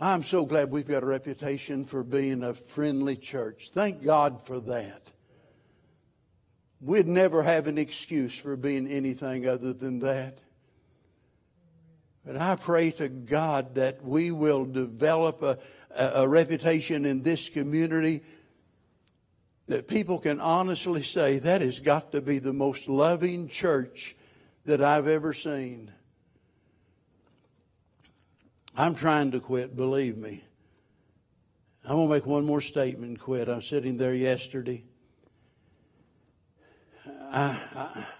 I'm 0.00 0.22
so 0.22 0.46
glad 0.46 0.70
we've 0.70 0.86
got 0.86 1.02
a 1.02 1.06
reputation 1.06 1.84
for 1.84 2.02
being 2.02 2.42
a 2.42 2.54
friendly 2.54 3.16
church. 3.16 3.72
Thank 3.74 4.02
God 4.02 4.46
for 4.46 4.60
that. 4.60 5.02
We'd 6.80 7.08
never 7.08 7.42
have 7.42 7.66
an 7.66 7.78
excuse 7.78 8.36
for 8.36 8.56
being 8.56 8.86
anything 8.86 9.48
other 9.48 9.72
than 9.72 9.98
that. 10.00 10.38
But 12.24 12.36
I 12.36 12.56
pray 12.56 12.90
to 12.92 13.08
God 13.08 13.76
that 13.76 14.04
we 14.04 14.30
will 14.30 14.64
develop 14.64 15.42
a, 15.42 15.58
a, 15.90 16.22
a 16.22 16.28
reputation 16.28 17.04
in 17.04 17.22
this 17.22 17.48
community 17.48 18.22
that 19.66 19.88
people 19.88 20.18
can 20.18 20.40
honestly 20.40 21.02
say 21.02 21.38
that 21.38 21.60
has 21.60 21.80
got 21.80 22.12
to 22.12 22.20
be 22.20 22.38
the 22.38 22.52
most 22.52 22.88
loving 22.88 23.48
church 23.48 24.16
that 24.64 24.82
I've 24.82 25.08
ever 25.08 25.32
seen. 25.32 25.92
I'm 28.76 28.94
trying 28.94 29.32
to 29.32 29.40
quit, 29.40 29.74
believe 29.74 30.16
me. 30.16 30.44
I'm 31.84 31.96
going 31.96 32.08
to 32.08 32.14
make 32.14 32.26
one 32.26 32.44
more 32.44 32.60
statement 32.60 33.18
quit. 33.18 33.48
I'm 33.48 33.62
sitting 33.62 33.96
there 33.96 34.14
yesterday. 34.14 34.84
I, 37.30 37.58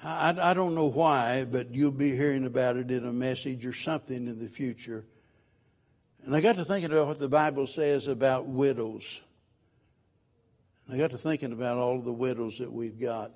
I, 0.05 0.51
I, 0.51 0.55
don't 0.55 0.75
know 0.75 0.87
why, 0.87 1.45
but 1.45 1.75
you'll 1.75 1.91
be 1.91 2.15
hearing 2.15 2.45
about 2.45 2.77
it 2.77 2.91
in 2.91 3.07
a 3.07 3.13
message 3.13 3.65
or 3.65 3.73
something 3.73 4.27
in 4.27 4.39
the 4.39 4.49
future. 4.49 5.05
And 6.25 6.35
I 6.35 6.41
got 6.41 6.57
to 6.57 6.65
thinking 6.65 6.93
about 6.93 7.07
what 7.07 7.19
the 7.19 7.29
Bible 7.29 7.67
says 7.67 8.07
about 8.07 8.47
widows. 8.47 9.21
I 10.91 10.97
got 10.97 11.11
to 11.13 11.19
thinking 11.19 11.53
about 11.53 11.79
all 11.79 12.01
the 12.01 12.13
widows 12.13 12.59
that 12.59 12.73
we've 12.73 13.01
got. 13.01 13.33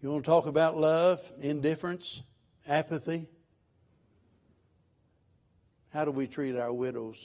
You 0.00 0.10
want 0.10 0.24
to 0.24 0.30
talk 0.30 0.46
about 0.46 0.76
love, 0.76 1.20
indifference? 1.40 2.22
apathy? 2.68 3.26
How 5.92 6.04
do 6.04 6.10
we 6.10 6.26
treat 6.26 6.56
our 6.56 6.72
widows? 6.72 7.16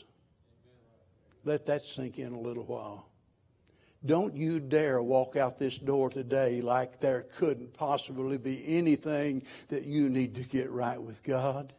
Let 1.44 1.66
that 1.66 1.84
sink 1.84 2.18
in 2.18 2.34
a 2.34 2.40
little 2.40 2.64
while. 2.64 3.10
Don't 4.06 4.36
you 4.36 4.60
dare 4.60 5.02
walk 5.02 5.36
out 5.36 5.58
this 5.58 5.78
door 5.78 6.10
today 6.10 6.62
like 6.62 7.00
there 7.00 7.26
couldn't 7.38 7.74
possibly 7.74 8.38
be 8.38 8.62
anything 8.66 9.44
that 9.70 9.84
you 9.84 10.10
need 10.10 10.36
to 10.36 10.44
get 10.44 10.70
right 10.70 11.02
with 11.02 11.24
God. 11.24 11.74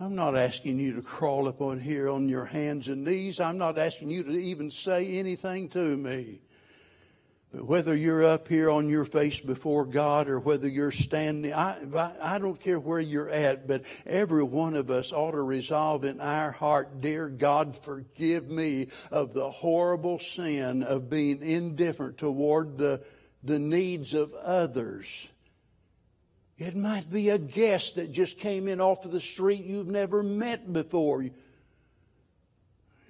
I'm 0.00 0.14
not 0.14 0.36
asking 0.36 0.78
you 0.78 0.94
to 0.94 1.02
crawl 1.02 1.48
up 1.48 1.60
on 1.60 1.80
here 1.80 2.08
on 2.08 2.28
your 2.28 2.44
hands 2.44 2.88
and 2.88 3.04
knees. 3.04 3.40
I'm 3.40 3.58
not 3.58 3.78
asking 3.78 4.10
you 4.10 4.22
to 4.24 4.30
even 4.30 4.70
say 4.70 5.18
anything 5.18 5.68
to 5.70 5.96
me. 5.96 6.40
Whether 7.58 7.96
you're 7.96 8.24
up 8.24 8.48
here 8.48 8.68
on 8.70 8.88
your 8.90 9.06
face 9.06 9.40
before 9.40 9.86
God 9.86 10.28
or 10.28 10.38
whether 10.38 10.68
you're 10.68 10.92
standing, 10.92 11.54
I, 11.54 11.78
I 12.20 12.38
don't 12.38 12.60
care 12.60 12.78
where 12.78 13.00
you're 13.00 13.30
at, 13.30 13.66
but 13.66 13.82
every 14.04 14.42
one 14.42 14.74
of 14.74 14.90
us 14.90 15.10
ought 15.10 15.30
to 15.30 15.40
resolve 15.40 16.04
in 16.04 16.20
our 16.20 16.50
heart, 16.50 17.00
Dear 17.00 17.28
God, 17.28 17.74
forgive 17.82 18.50
me 18.50 18.88
of 19.10 19.32
the 19.32 19.50
horrible 19.50 20.18
sin 20.18 20.82
of 20.82 21.08
being 21.08 21.42
indifferent 21.42 22.18
toward 22.18 22.76
the, 22.76 23.02
the 23.42 23.58
needs 23.58 24.12
of 24.12 24.34
others. 24.34 25.26
It 26.58 26.76
might 26.76 27.10
be 27.10 27.30
a 27.30 27.38
guest 27.38 27.94
that 27.94 28.12
just 28.12 28.38
came 28.38 28.68
in 28.68 28.82
off 28.82 29.04
of 29.06 29.12
the 29.12 29.20
street 29.20 29.64
you've 29.64 29.86
never 29.86 30.22
met 30.22 30.72
before 30.72 31.24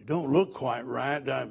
don't 0.07 0.32
look 0.32 0.54
quite 0.54 0.86
right. 0.86 1.28
I, 1.28 1.48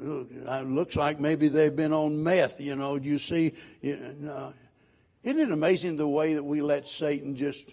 it 0.00 0.66
looks 0.66 0.96
like 0.96 1.20
maybe 1.20 1.48
they've 1.48 1.74
been 1.74 1.92
on 1.92 2.22
meth, 2.22 2.60
you 2.60 2.74
know. 2.74 2.96
You 2.96 3.18
see, 3.18 3.54
isn't 3.82 4.28
it 5.24 5.50
amazing 5.52 5.96
the 5.96 6.08
way 6.08 6.34
that 6.34 6.42
we 6.42 6.62
let 6.62 6.88
Satan 6.88 7.36
just 7.36 7.66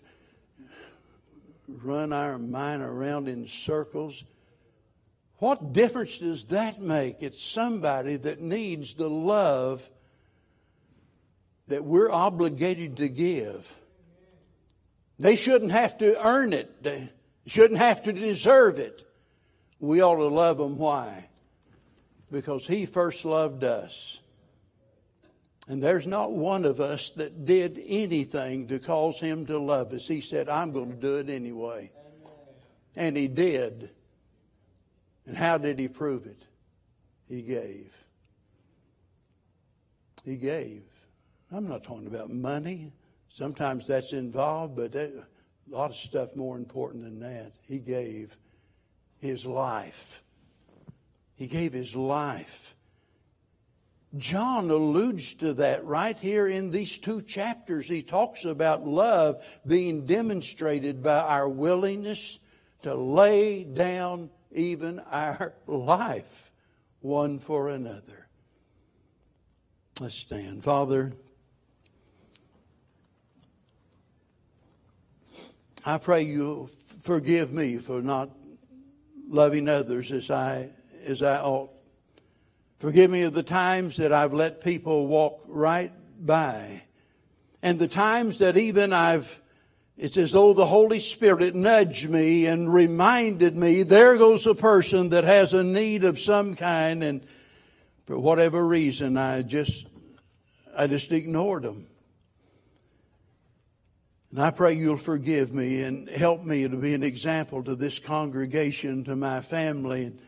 run 1.67 2.11
our 2.11 2.37
mind 2.37 2.81
around 2.83 3.29
in 3.29 3.47
circles? 3.47 4.23
What 5.37 5.73
difference 5.73 6.17
does 6.17 6.45
that 6.45 6.81
make? 6.81 7.17
It's 7.21 7.43
somebody 7.43 8.17
that 8.17 8.41
needs 8.41 8.93
the 8.93 9.09
love 9.09 9.89
that 11.67 11.83
we're 11.83 12.11
obligated 12.11 12.97
to 12.97 13.09
give. 13.09 13.73
They 15.17 15.35
shouldn't 15.35 15.71
have 15.71 15.97
to 15.99 16.21
earn 16.25 16.51
it. 16.51 16.83
They 16.83 17.09
shouldn't 17.47 17.79
have 17.79 18.03
to 18.03 18.13
deserve 18.13 18.79
it. 18.79 19.01
We 19.85 20.01
ought 20.01 20.15
to 20.15 20.27
love 20.27 20.59
him. 20.59 20.77
Why? 20.77 21.29
Because 22.31 22.65
he 22.65 22.85
first 22.85 23.23
loved 23.23 23.63
us. 23.63 24.19
And 25.67 25.81
there's 25.81 26.07
not 26.07 26.31
one 26.31 26.65
of 26.65 26.79
us 26.79 27.11
that 27.11 27.45
did 27.45 27.81
anything 27.85 28.67
to 28.67 28.79
cause 28.79 29.19
him 29.19 29.45
to 29.47 29.57
love 29.57 29.93
us. 29.93 30.07
He 30.07 30.21
said, 30.21 30.49
I'm 30.49 30.71
going 30.71 30.89
to 30.89 30.95
do 30.95 31.17
it 31.17 31.29
anyway. 31.29 31.91
And 32.95 33.15
he 33.15 33.27
did. 33.27 33.89
And 35.27 35.37
how 35.37 35.57
did 35.57 35.79
he 35.79 35.87
prove 35.87 36.25
it? 36.25 36.41
He 37.27 37.41
gave. 37.41 37.91
He 40.23 40.37
gave. 40.37 40.83
I'm 41.51 41.67
not 41.67 41.83
talking 41.83 42.07
about 42.07 42.31
money. 42.31 42.91
Sometimes 43.29 43.87
that's 43.87 44.13
involved, 44.13 44.75
but 44.75 44.95
a 44.95 45.11
lot 45.67 45.91
of 45.91 45.95
stuff 45.95 46.35
more 46.35 46.57
important 46.57 47.03
than 47.03 47.19
that. 47.19 47.53
He 47.61 47.79
gave 47.79 48.35
his 49.25 49.45
life. 49.45 50.21
He 51.35 51.47
gave 51.47 51.73
his 51.73 51.95
life. 51.95 52.75
John 54.17 54.69
alludes 54.69 55.33
to 55.35 55.53
that 55.55 55.83
right 55.83 56.17
here 56.17 56.47
in 56.47 56.71
these 56.71 56.97
two 56.97 57.21
chapters. 57.21 57.87
He 57.87 58.01
talks 58.01 58.45
about 58.45 58.87
love 58.87 59.43
being 59.67 60.05
demonstrated 60.05 61.03
by 61.03 61.19
our 61.19 61.49
willingness 61.49 62.39
to 62.83 62.95
lay 62.95 63.65
down 63.65 64.29
even 64.53 64.99
our 65.11 65.53
life 65.67 66.51
one 67.01 67.39
for 67.39 67.69
another. 67.69 68.27
Let's 69.99 70.15
stand. 70.15 70.63
Father, 70.63 71.13
I 75.85 75.97
pray 75.97 76.23
you 76.23 76.69
forgive 77.03 77.51
me 77.51 77.77
for 77.77 78.01
not 78.01 78.29
loving 79.27 79.67
others 79.67 80.11
as 80.11 80.29
I, 80.29 80.69
as 81.05 81.21
I 81.21 81.39
ought. 81.39 81.71
Forgive 82.79 83.09
me 83.09 83.21
of 83.21 83.33
the 83.33 83.43
times 83.43 83.97
that 83.97 84.11
I've 84.11 84.33
let 84.33 84.61
people 84.61 85.07
walk 85.07 85.41
right 85.47 85.91
by. 86.23 86.83
And 87.61 87.79
the 87.79 87.87
times 87.87 88.39
that 88.39 88.57
even 88.57 88.93
I've, 88.93 89.41
it's 89.97 90.17
as 90.17 90.33
though 90.33 90.53
the 90.53 90.67
Holy 90.67 90.99
Spirit 90.99 91.55
nudged 91.55 92.09
me 92.09 92.45
and 92.45 92.71
reminded 92.71 93.55
me, 93.55 93.83
there 93.83 94.17
goes 94.17 94.45
a 94.45 94.53
person 94.53 95.09
that 95.09 95.23
has 95.23 95.53
a 95.53 95.63
need 95.63 96.03
of 96.03 96.19
some 96.19 96.55
kind, 96.55 97.03
and 97.03 97.25
for 98.05 98.19
whatever 98.19 98.65
reason, 98.65 99.17
I 99.17 99.41
just, 99.41 99.87
I 100.77 100.87
just 100.87 101.11
ignored 101.11 101.63
them. 101.63 101.87
And 104.35 104.43
I 104.43 104.51
pray 104.51 104.73
you'll 104.73 104.97
forgive 104.97 105.53
me 105.53 105.83
and 105.83 106.09
help 106.09 106.43
me 106.43 106.67
to 106.67 106.75
be 106.75 106.93
an 106.93 107.03
example 107.03 107.63
to 107.63 107.73
this 107.73 107.99
congregation, 107.99 109.05
to 109.05 109.15
my 109.15 109.39
family. 109.39 110.07
And 110.07 110.19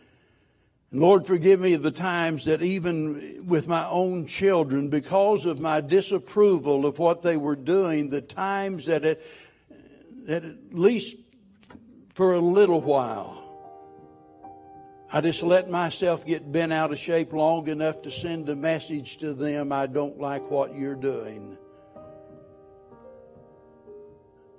Lord, 0.94 1.28
forgive 1.28 1.60
me 1.60 1.76
the 1.76 1.92
times 1.92 2.46
that 2.46 2.62
even 2.62 3.44
with 3.46 3.68
my 3.68 3.86
own 3.86 4.26
children, 4.26 4.88
because 4.88 5.46
of 5.46 5.60
my 5.60 5.82
disapproval 5.82 6.86
of 6.86 7.00
what 7.00 7.22
they 7.22 7.36
were 7.36 7.58
doing, 7.58 8.10
the 8.10 8.22
times 8.22 8.86
that, 8.86 9.04
it, 9.04 9.26
that 10.26 10.46
at 10.46 10.56
least 10.72 11.18
for 12.16 12.34
a 12.34 12.40
little 12.40 12.80
while, 12.80 13.44
I 15.12 15.20
just 15.20 15.44
let 15.44 15.70
myself 15.70 16.26
get 16.26 16.50
bent 16.50 16.72
out 16.72 16.94
of 16.94 16.98
shape 16.98 17.34
long 17.34 17.68
enough 17.68 18.04
to 18.04 18.12
send 18.12 18.48
a 18.48 18.56
message 18.56 19.18
to 19.18 19.34
them 19.34 19.74
I 19.74 19.86
don't 19.86 20.18
like 20.18 20.50
what 20.50 20.78
you're 20.78 20.96
doing. 20.96 21.58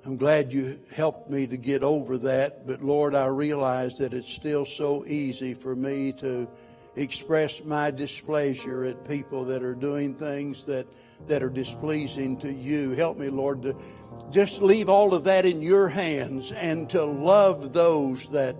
I'm 0.09 0.16
glad 0.16 0.54
you 0.54 0.80
helped 0.90 1.28
me 1.28 1.46
to 1.46 1.59
get 1.59 1.82
over 1.82 2.16
that, 2.16 2.66
but 2.66 2.80
Lord, 2.80 3.14
I 3.14 3.26
realize 3.26 3.98
that 3.98 4.14
it's 4.14 4.32
still 4.32 4.64
so 4.64 5.04
easy 5.04 5.52
for 5.52 5.76
me 5.76 6.12
to 6.12 6.48
express 6.96 7.62
my 7.62 7.90
displeasure 7.90 8.86
at 8.86 9.06
people 9.06 9.44
that 9.44 9.62
are 9.62 9.74
doing 9.74 10.14
things 10.14 10.64
that, 10.64 10.86
that 11.26 11.42
are 11.42 11.50
displeasing 11.50 12.38
to 12.38 12.50
you. 12.50 12.92
Help 12.92 13.18
me, 13.18 13.28
Lord, 13.28 13.61
to 13.64 13.76
just 14.30 14.62
leave 14.62 14.88
all 14.88 15.12
of 15.12 15.24
that 15.24 15.44
in 15.44 15.61
your 15.61 15.88
hands 15.88 16.52
and 16.52 16.88
to 16.88 17.04
love 17.04 17.74
those 17.74 18.28
that, 18.28 18.56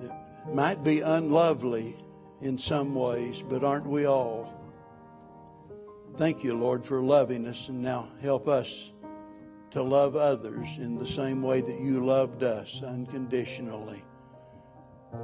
that 0.00 0.54
might 0.54 0.84
be 0.84 1.00
unlovely 1.00 1.96
in 2.40 2.56
some 2.56 2.94
ways, 2.94 3.42
but 3.50 3.64
aren't 3.64 3.88
we 3.88 4.04
all? 4.04 4.54
Thank 6.18 6.44
you, 6.44 6.54
Lord, 6.56 6.84
for 6.84 7.02
loving 7.02 7.48
us, 7.48 7.66
and 7.66 7.82
now 7.82 8.06
help 8.20 8.46
us 8.46 8.91
to 9.72 9.82
love 9.82 10.16
others 10.16 10.68
in 10.76 10.98
the 10.98 11.06
same 11.06 11.42
way 11.42 11.62
that 11.62 11.80
you 11.80 12.04
loved 12.04 12.42
us 12.42 12.82
unconditionally. 12.86 14.04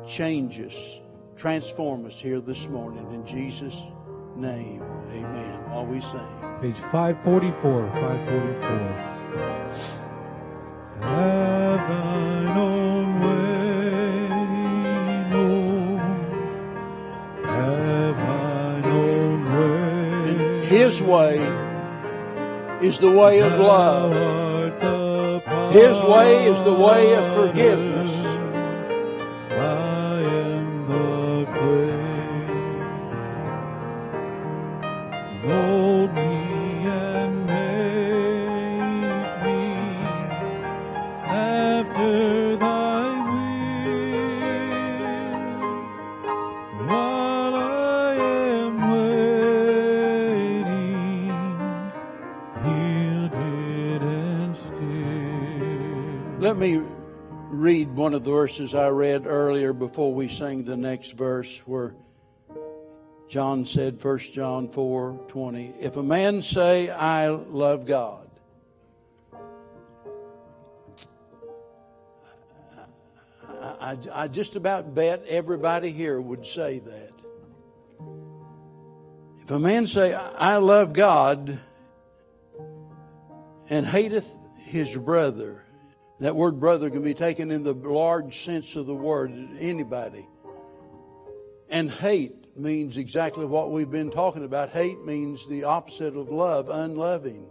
Change 0.06 0.58
us, 0.60 1.00
transform 1.36 2.06
us 2.06 2.14
here 2.14 2.40
this 2.40 2.66
morning. 2.68 3.06
In 3.12 3.26
Jesus' 3.26 3.76
name, 4.36 4.82
amen. 5.10 5.70
While 5.70 5.84
we 5.84 6.00
sing. 6.00 6.26
Page 6.62 6.78
544, 6.90 7.90
544. 7.92 9.18
Have 11.02 11.88
thine 11.88 12.48
own 12.48 13.20
way, 13.20 14.28
Lord. 15.30 16.00
Have 17.44 18.16
thine 18.16 18.84
own 18.86 19.44
way. 19.52 20.30
And 20.30 20.64
His 20.64 21.02
way 21.02 21.67
is 22.82 22.98
the 22.98 23.10
way 23.10 23.40
of 23.40 23.52
love. 23.58 24.12
His 25.72 26.02
way 26.02 26.46
is 26.48 26.58
the 26.64 26.74
way 26.74 27.14
of 27.14 27.34
forgiveness. 27.34 28.17
The 58.28 58.34
verses 58.34 58.74
I 58.74 58.88
read 58.88 59.26
earlier 59.26 59.72
before 59.72 60.12
we 60.12 60.28
sang 60.28 60.62
the 60.62 60.76
next 60.76 61.12
verse 61.12 61.62
where 61.64 61.94
John 63.30 63.64
said, 63.64 64.04
1 64.04 64.18
John 64.34 64.68
4 64.68 65.18
20, 65.28 65.74
if 65.80 65.96
a 65.96 66.02
man 66.02 66.42
say, 66.42 66.90
I 66.90 67.28
love 67.28 67.86
God, 67.86 68.28
I, 73.48 73.64
I, 73.80 73.96
I 74.12 74.28
just 74.28 74.56
about 74.56 74.94
bet 74.94 75.24
everybody 75.26 75.90
here 75.90 76.20
would 76.20 76.44
say 76.44 76.80
that. 76.80 77.12
If 79.42 79.50
a 79.50 79.58
man 79.58 79.86
say, 79.86 80.12
I 80.12 80.58
love 80.58 80.92
God, 80.92 81.58
and 83.70 83.86
hateth 83.86 84.28
his 84.66 84.94
brother, 84.94 85.64
that 86.20 86.34
word 86.34 86.58
brother 86.58 86.90
can 86.90 87.02
be 87.02 87.14
taken 87.14 87.50
in 87.50 87.62
the 87.62 87.72
large 87.72 88.44
sense 88.44 88.74
of 88.76 88.86
the 88.86 88.94
word, 88.94 89.30
anybody. 89.60 90.26
And 91.68 91.90
hate 91.90 92.56
means 92.56 92.96
exactly 92.96 93.46
what 93.46 93.70
we've 93.70 93.90
been 93.90 94.10
talking 94.10 94.44
about. 94.44 94.70
Hate 94.70 95.04
means 95.04 95.46
the 95.46 95.64
opposite 95.64 96.16
of 96.16 96.28
love, 96.28 96.68
unloving, 96.68 97.46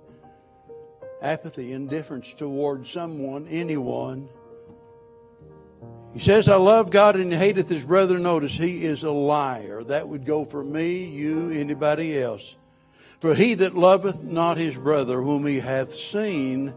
apathy, 1.21 1.71
indifference 1.71 2.33
towards 2.33 2.89
someone, 2.89 3.47
anyone. 3.47 4.27
He 6.13 6.19
says, 6.19 6.49
I 6.49 6.55
love 6.55 6.89
God 6.89 7.15
and 7.15 7.31
hateth 7.31 7.69
his 7.69 7.83
brother. 7.83 8.17
Notice, 8.17 8.53
he 8.53 8.83
is 8.83 9.03
a 9.03 9.11
liar. 9.11 9.83
That 9.83 10.07
would 10.07 10.25
go 10.25 10.45
for 10.45 10.63
me, 10.63 11.05
you, 11.05 11.51
anybody 11.51 12.19
else. 12.19 12.55
For 13.19 13.33
he 13.33 13.53
that 13.55 13.75
loveth 13.75 14.23
not 14.23 14.57
his 14.57 14.75
brother 14.75 15.21
whom 15.21 15.45
he 15.45 15.59
hath 15.59 15.93
seen, 15.93 16.73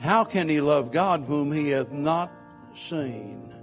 how 0.00 0.24
can 0.24 0.48
he 0.48 0.60
love 0.60 0.92
God 0.92 1.24
whom 1.26 1.52
he 1.52 1.68
hath 1.68 1.92
not 1.92 2.32
seen? 2.74 3.54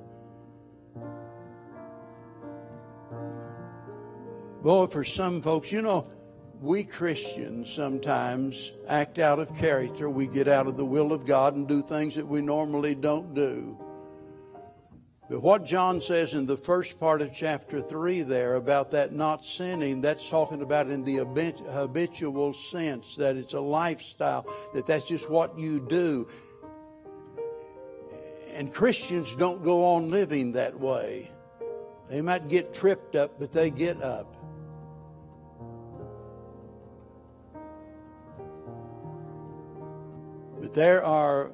Boy, 4.62 4.86
for 4.88 5.04
some 5.04 5.42
folks, 5.42 5.72
you 5.72 5.82
know, 5.82 6.08
we 6.62 6.84
Christians 6.84 7.72
sometimes 7.72 8.72
act 8.88 9.20
out 9.20 9.40
of 9.40 9.56
character. 9.56 10.10
We 10.10 10.28
get 10.28 10.48
out 10.48 10.68
of 10.68 10.78
the 10.78 10.86
will 10.86 11.12
of 11.12 11.26
God 11.26 11.56
and 11.56 11.68
do 11.68 11.82
things 11.82 12.16
that 12.16 12.28
we 12.28 12.42
normally 12.42 12.96
don't 12.96 13.34
do. 13.34 13.78
But 15.30 15.42
what 15.42 15.66
John 15.66 16.00
says 16.00 16.34
in 16.34 16.46
the 16.46 16.56
first 16.56 16.98
part 17.02 17.22
of 17.22 17.34
chapter 17.34 17.82
3 17.82 18.22
there 18.22 18.56
about 18.56 18.92
that 18.92 19.14
not 19.14 19.44
sinning, 19.44 20.00
that's 20.00 20.30
talking 20.30 20.62
about 20.62 20.90
in 20.90 21.04
the 21.04 21.18
habitual 21.70 22.54
sense, 22.54 23.18
that 23.18 23.36
it's 23.36 23.54
a 23.54 23.60
lifestyle, 23.60 24.48
that 24.74 24.88
that's 24.88 25.04
just 25.04 25.30
what 25.30 25.60
you 25.60 25.86
do. 25.90 26.30
And 28.54 28.74
Christians 28.74 29.36
don't 29.36 29.64
go 29.66 29.84
on 29.86 30.10
living 30.10 30.54
that 30.54 30.80
way. 30.80 31.30
They 32.10 32.22
might 32.22 32.48
get 32.48 32.74
tripped 32.74 33.18
up, 33.18 33.38
but 33.38 33.52
they 33.52 33.70
get 33.70 34.02
up. 34.02 34.34
But 40.62 40.74
there 40.74 41.04
are 41.04 41.52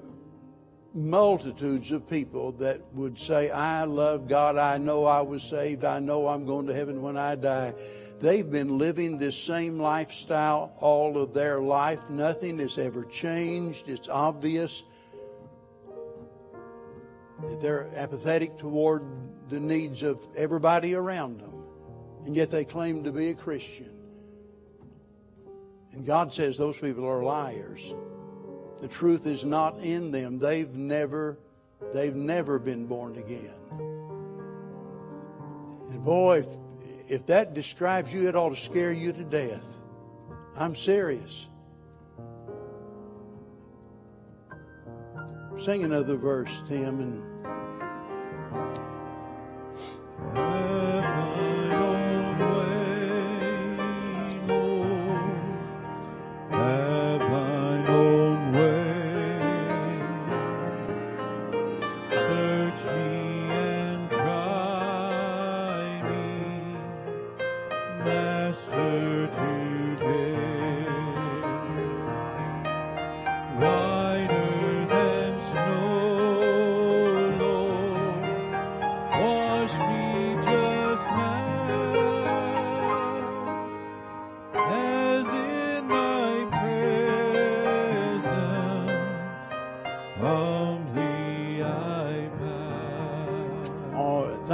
multitudes 0.94 1.92
of 1.92 2.08
people 2.08 2.52
that 2.54 2.82
would 2.94 3.18
say, 3.18 3.50
I 3.50 3.84
love 3.86 4.28
God. 4.28 4.58
I 4.58 4.78
know 4.78 5.06
I 5.06 5.22
was 5.22 5.42
saved. 5.44 5.84
I 5.84 6.00
know 6.00 6.28
I'm 6.28 6.46
going 6.46 6.68
to 6.68 6.74
heaven 6.74 7.02
when 7.02 7.18
I 7.18 7.36
die. 7.36 7.74
They've 8.20 8.50
been 8.50 8.78
living 8.78 9.18
this 9.18 9.36
same 9.36 9.80
lifestyle 9.80 10.74
all 10.80 11.18
of 11.18 11.34
their 11.34 11.60
life. 11.60 12.00
Nothing 12.10 12.60
has 12.60 12.78
ever 12.78 13.06
changed. 13.06 13.90
It's 13.90 14.08
obvious 14.08 14.84
that 17.42 17.62
they're 17.62 17.90
apathetic 17.96 18.58
toward 18.58 19.04
the 19.50 19.60
needs 19.60 20.04
of 20.04 20.26
everybody 20.36 20.94
around 20.94 21.40
them. 21.40 21.54
And 22.26 22.36
yet 22.36 22.52
they 22.52 22.66
claim 22.66 23.04
to 23.04 23.12
be 23.12 23.30
a 23.30 23.36
Christian. 23.36 23.90
And 25.92 26.06
God 26.06 26.34
says 26.34 26.58
those 26.58 26.78
people 26.78 27.06
are 27.06 27.24
liars. 27.24 27.94
The 28.84 28.90
truth 28.90 29.26
is 29.28 29.46
not 29.46 29.80
in 29.80 30.12
them. 30.12 30.40
They've 30.40 30.76
never, 30.76 31.38
they've 31.94 32.14
never 32.14 32.60
been 32.60 32.86
born 32.86 33.18
again. 33.18 33.54
And 35.90 36.04
boy, 36.04 36.40
if, 36.40 36.48
if 37.08 37.26
that 37.28 37.54
describes 37.54 38.14
you, 38.14 38.28
it 38.28 38.36
ought 38.36 38.50
to 38.50 38.58
scare 38.62 38.92
you 38.92 39.14
to 39.14 39.24
death. 39.24 39.64
I'm 40.58 40.76
serious. 40.76 41.46
Sing 45.64 45.86
another 45.86 46.18
verse, 46.18 46.52
Tim, 46.68 47.00
and 47.00 47.24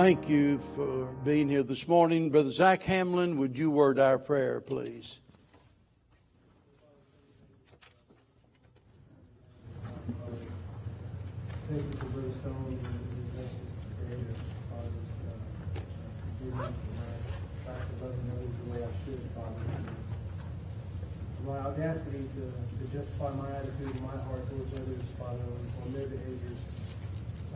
thank 0.09 0.29
you 0.29 0.59
for 0.75 1.05
being 1.23 1.47
here 1.47 1.61
this 1.61 1.87
morning. 1.87 2.31
Brother 2.31 2.49
Zach 2.49 2.81
Hamlin, 2.81 3.37
would 3.37 3.55
you 3.55 3.69
word 3.69 3.99
our 3.99 4.17
prayer, 4.17 4.59
please? 4.59 5.19
Thank 11.69 11.83
you 11.83 11.91
for 11.99 12.05
Brother 12.05 12.31
Stone 12.41 12.79
and 12.81 12.81
his 12.81 13.37
message 13.37 13.59
today. 13.85 14.23
Father, 14.71 14.89
uh, 15.27 15.37
forgive 16.39 16.55
me 16.57 16.65
for 16.65 16.91
my 16.97 17.71
lack 17.71 17.85
of 17.85 18.01
loving 18.01 18.27
others 18.33 18.55
the 18.57 18.71
way 18.71 18.79
I 18.81 18.89
should, 19.05 19.21
Father. 19.35 19.61
For 21.37 21.38
my 21.49 21.57
audacity 21.65 22.29
to, 22.37 22.43
to 22.45 22.83
justify 22.93 23.33
my 23.33 23.49
attitude 23.57 23.89
and 23.89 24.05
my 24.05 24.13
heart 24.29 24.45
towards 24.53 24.69
others, 24.69 25.01
Father, 25.17 25.41
on, 25.41 25.61
on 25.81 25.89
their 25.97 26.05
behaviors. 26.05 26.61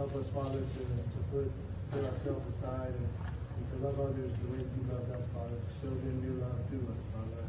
Help 0.02 0.10
us, 0.18 0.26
Father, 0.34 0.58
to, 0.58 0.82
to 0.82 1.20
put, 1.30 1.46
put 1.94 2.02
ourselves 2.02 2.42
aside 2.58 2.90
and, 2.90 3.10
and 3.30 3.64
to 3.70 3.76
love 3.86 4.02
others 4.02 4.34
the 4.34 4.50
way 4.50 4.66
you 4.66 4.82
loved 4.90 5.14
us, 5.14 5.22
Father. 5.38 5.62
Show 5.78 5.94
them 5.94 6.18
your 6.26 6.42
love 6.42 6.58
through 6.74 6.90
us, 6.90 7.02
Father. 7.14 7.46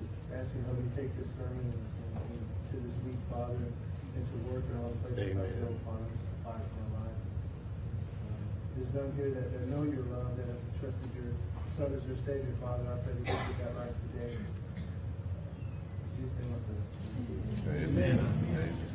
Just 0.00 0.16
ask 0.32 0.48
you 0.56 0.64
how 0.64 0.72
we 0.80 0.88
take 0.96 1.12
this 1.20 1.28
sermon 1.36 1.60
and, 1.60 1.84
and, 2.08 2.24
and 2.24 2.40
to 2.72 2.76
this 2.80 2.96
week, 3.04 3.20
Father, 3.28 3.60
and 3.60 4.22
to 4.24 4.36
work 4.48 4.64
in 4.64 4.74
all 4.80 4.96
the 4.96 5.12
places 5.12 5.36
I 5.36 5.44
Amen. 5.44 5.60
go, 5.60 5.68
Father, 5.84 6.08
for 6.08 6.56
my 6.88 7.04
life. 7.04 7.20
Um, 7.20 8.44
There's 8.80 8.92
none 8.96 9.12
here 9.20 9.28
that, 9.36 9.48
that 9.52 9.64
know 9.68 9.84
your 9.84 10.08
love, 10.08 10.32
that 10.40 10.48
have 10.56 10.64
trusted 10.80 11.12
your 11.12 11.36
Son 11.76 11.92
as 11.92 12.00
their 12.08 12.16
Savior, 12.24 12.56
Father. 12.64 12.88
I 12.88 12.96
pray 13.04 13.12
that 13.12 13.28
you 13.28 13.44
get 13.44 13.56
that 13.60 13.76
right 13.76 13.96
today. 14.08 14.40
Amen. 17.66 18.18
Amen. 18.18 18.89